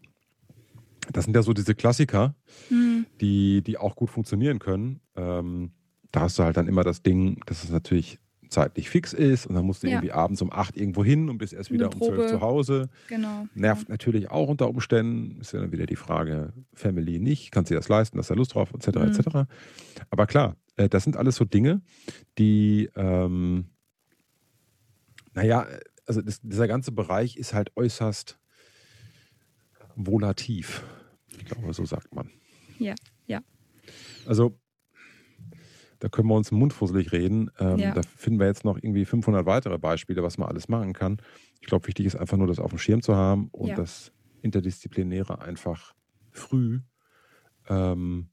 [1.11, 2.35] Das sind ja so diese Klassiker,
[2.69, 3.05] mhm.
[3.21, 5.01] die, die auch gut funktionieren können.
[5.15, 5.71] Ähm,
[6.11, 9.55] da hast du halt dann immer das Ding, dass es natürlich zeitlich fix ist und
[9.55, 9.93] dann musst du ja.
[9.93, 12.89] irgendwie abends um acht irgendwo hin und bist erst wieder um zwölf zu Hause.
[13.07, 13.47] Genau.
[13.53, 13.91] Nervt ja.
[13.91, 15.41] natürlich auch unter Umständen.
[15.41, 18.53] Ist ja dann wieder die Frage, Family nicht, kannst du das leisten, hast du Lust
[18.55, 18.97] drauf, etc.
[18.97, 19.03] Mhm.
[19.03, 19.49] etc.
[20.09, 21.81] Aber klar, äh, das sind alles so Dinge,
[22.37, 23.65] die, ähm,
[25.33, 25.67] naja,
[26.05, 28.39] also das, dieser ganze Bereich ist halt äußerst
[29.95, 30.83] volativ.
[31.37, 32.29] Ich glaube, so sagt man.
[32.79, 32.95] Ja,
[33.27, 33.41] ja.
[34.25, 34.57] Also,
[35.99, 37.49] da können wir uns mundfusselig reden.
[37.59, 37.93] Ähm, ja.
[37.93, 41.21] Da finden wir jetzt noch irgendwie 500 weitere Beispiele, was man alles machen kann.
[41.61, 43.75] Ich glaube, wichtig ist einfach nur, das auf dem Schirm zu haben und ja.
[43.75, 45.93] das Interdisziplinäre einfach
[46.31, 46.81] früh
[47.67, 48.29] ähm,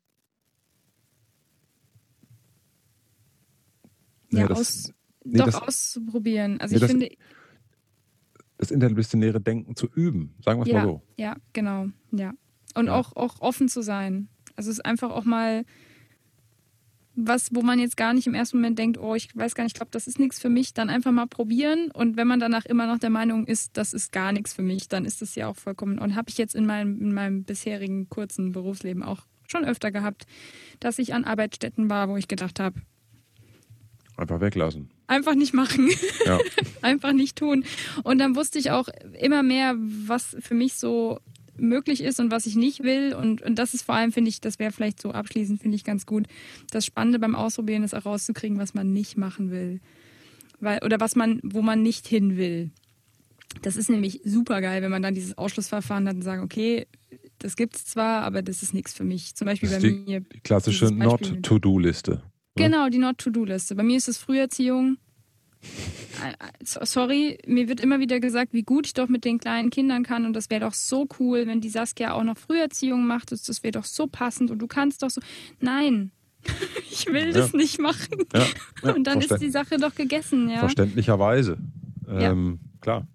[4.30, 4.92] ja, ja das, aus,
[5.24, 6.60] nee, doch das, auszuprobieren.
[6.60, 7.10] Also nee, ich finde
[8.58, 11.02] das interdisziplinäre Denken zu üben, sagen wir es ja, mal so.
[11.16, 12.34] Ja, genau, ja.
[12.74, 12.94] Und ja.
[12.94, 14.28] Auch, auch offen zu sein.
[14.56, 15.64] Also es ist einfach auch mal
[17.14, 19.72] was, wo man jetzt gar nicht im ersten Moment denkt, oh, ich weiß gar nicht,
[19.72, 21.90] ich glaube, das ist nichts für mich, dann einfach mal probieren.
[21.90, 24.88] Und wenn man danach immer noch der Meinung ist, das ist gar nichts für mich,
[24.88, 25.98] dann ist das ja auch vollkommen.
[25.98, 30.26] Und habe ich jetzt in meinem, in meinem bisherigen kurzen Berufsleben auch schon öfter gehabt,
[30.80, 32.80] dass ich an Arbeitsstätten war, wo ich gedacht habe,
[34.16, 34.90] Einfach weglassen.
[35.06, 35.90] Einfach nicht machen.
[36.26, 36.38] Ja.
[36.82, 37.64] Einfach nicht tun.
[38.04, 41.18] Und dann wusste ich auch immer mehr, was für mich so
[41.56, 43.14] möglich ist und was ich nicht will.
[43.14, 45.84] Und, und das ist vor allem, finde ich, das wäre vielleicht so abschließend, finde ich
[45.84, 46.26] ganz gut.
[46.70, 49.80] Das Spannende beim Ausprobieren ist auch rauszukriegen, was man nicht machen will.
[50.60, 52.70] Weil, oder was man, wo man nicht hin will.
[53.60, 56.86] Das ist nämlich super geil, wenn man dann dieses Ausschlussverfahren hat und sagt, okay,
[57.38, 59.34] das gibt es zwar, aber das ist nichts für mich.
[59.34, 60.20] Zum Beispiel bei die, mir.
[60.20, 62.22] Die klassische Not-to-Do-Liste.
[62.54, 63.74] Genau, die Not-to-Do-Liste.
[63.74, 64.98] Bei mir ist es Früherziehung.
[66.22, 69.70] Äh, äh, sorry, mir wird immer wieder gesagt, wie gut ich doch mit den kleinen
[69.70, 73.32] Kindern kann und das wäre doch so cool, wenn die Saskia auch noch Früherziehung macht.
[73.32, 75.20] Das, das wäre doch so passend und du kannst doch so.
[75.60, 76.10] Nein,
[76.90, 77.32] ich will ja.
[77.32, 78.26] das nicht machen.
[78.34, 78.46] Ja.
[78.82, 78.92] Ja.
[78.94, 80.50] Und dann ist die Sache doch gegessen.
[80.50, 80.58] Ja.
[80.58, 81.56] Verständlicherweise.
[82.08, 83.06] Ähm, klar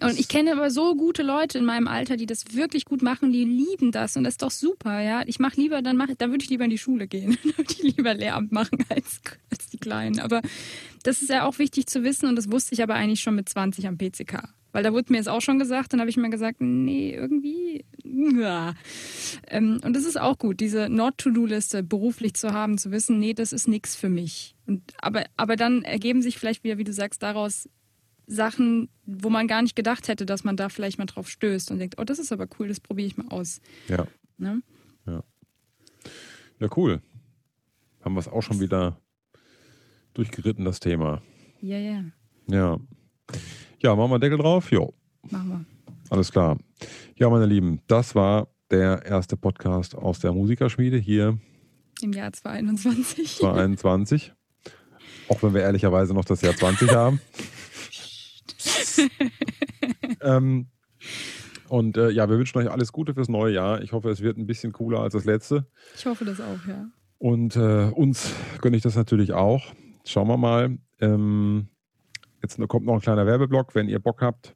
[0.00, 3.32] und ich kenne aber so gute Leute in meinem Alter, die das wirklich gut machen,
[3.32, 5.22] die lieben das und das ist doch super, ja.
[5.26, 7.72] Ich mache lieber, dann mache, dann würde ich lieber in die Schule gehen, dann würde
[7.72, 10.20] ich lieber Lehramt machen als, als die Kleinen.
[10.20, 10.42] Aber
[11.02, 13.48] das ist ja auch wichtig zu wissen und das wusste ich aber eigentlich schon mit
[13.48, 14.48] 20 am PCK.
[14.72, 17.84] Weil da wurde mir es auch schon gesagt, dann habe ich mir gesagt, nee, irgendwie.
[18.04, 18.74] Ja.
[19.46, 23.52] Ähm, und das ist auch gut, diese Not-to-Do-Liste beruflich zu haben, zu wissen, nee, das
[23.52, 24.54] ist nichts für mich.
[24.66, 27.68] Und, aber, aber dann ergeben sich vielleicht wieder, wie du sagst, daraus
[28.32, 31.78] Sachen, wo man gar nicht gedacht hätte, dass man da vielleicht mal drauf stößt und
[31.78, 33.60] denkt, oh, das ist aber cool, das probiere ich mal aus.
[33.88, 34.06] Ja.
[34.38, 34.62] Ne?
[35.06, 35.22] Ja.
[36.58, 37.00] Ja, cool.
[38.04, 38.98] Haben wir es auch schon wieder
[40.14, 41.22] durchgeritten, das Thema.
[41.60, 42.04] Ja, ja.
[42.48, 42.78] Ja.
[43.80, 44.70] Ja, machen wir Deckel drauf?
[44.70, 44.92] Jo.
[45.30, 45.64] Machen wir.
[46.10, 46.58] Alles klar.
[47.16, 51.38] Ja, meine Lieben, das war der erste Podcast aus der Musikerschmiede hier.
[52.00, 53.36] Im Jahr 2021.
[53.36, 54.32] 2021.
[55.28, 57.20] Auch wenn wir ehrlicherweise noch das Jahr 20 haben.
[60.20, 60.66] ähm,
[61.68, 63.82] und äh, ja, wir wünschen euch alles Gute fürs neue Jahr.
[63.82, 65.66] Ich hoffe, es wird ein bisschen cooler als das letzte.
[65.96, 66.86] Ich hoffe das auch, ja.
[67.18, 69.62] Und äh, uns gönne ich das natürlich auch.
[70.04, 70.76] Schauen wir mal.
[71.00, 71.68] Ähm,
[72.42, 73.74] jetzt kommt noch ein kleiner Werbeblock.
[73.74, 74.54] Wenn ihr Bock habt,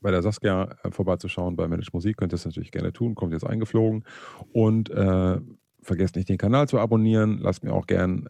[0.00, 3.14] bei der Saskia äh, vorbeizuschauen bei Manage Musik, könnt ihr das natürlich gerne tun.
[3.14, 4.04] Kommt jetzt eingeflogen.
[4.52, 5.40] Und äh,
[5.82, 7.38] vergesst nicht, den Kanal zu abonnieren.
[7.38, 8.24] Lasst mir auch gerne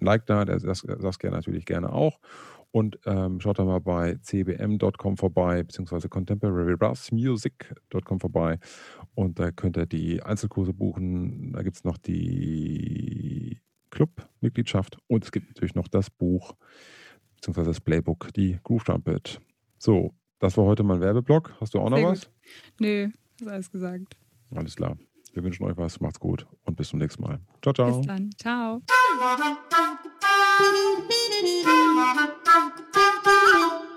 [0.00, 0.44] ein Like da.
[0.44, 2.20] Der Saskia natürlich gerne auch.
[2.70, 8.58] Und ähm, schaut da mal bei cbm.com vorbei, beziehungsweise contemporarybrassmusic.com vorbei.
[9.14, 11.52] Und da könnt ihr die Einzelkurse buchen.
[11.52, 16.54] Da gibt es noch die Club-Mitgliedschaft und es gibt natürlich noch das Buch,
[17.36, 19.40] beziehungsweise das Playbook, die Groove Trumpet.
[19.78, 21.54] So, das war heute mein Werbeblock.
[21.60, 22.26] Hast du auch noch Sehr was?
[22.26, 22.32] Gut.
[22.80, 23.08] Nö,
[23.40, 24.16] hast alles gesagt.
[24.54, 24.96] Alles klar.
[25.38, 26.00] Wir wünschen euch was.
[26.00, 27.38] Macht's gut und bis zum nächsten Mal.
[27.62, 27.98] Ciao, ciao.
[27.98, 28.28] Bis dann.
[28.36, 28.82] Ciao.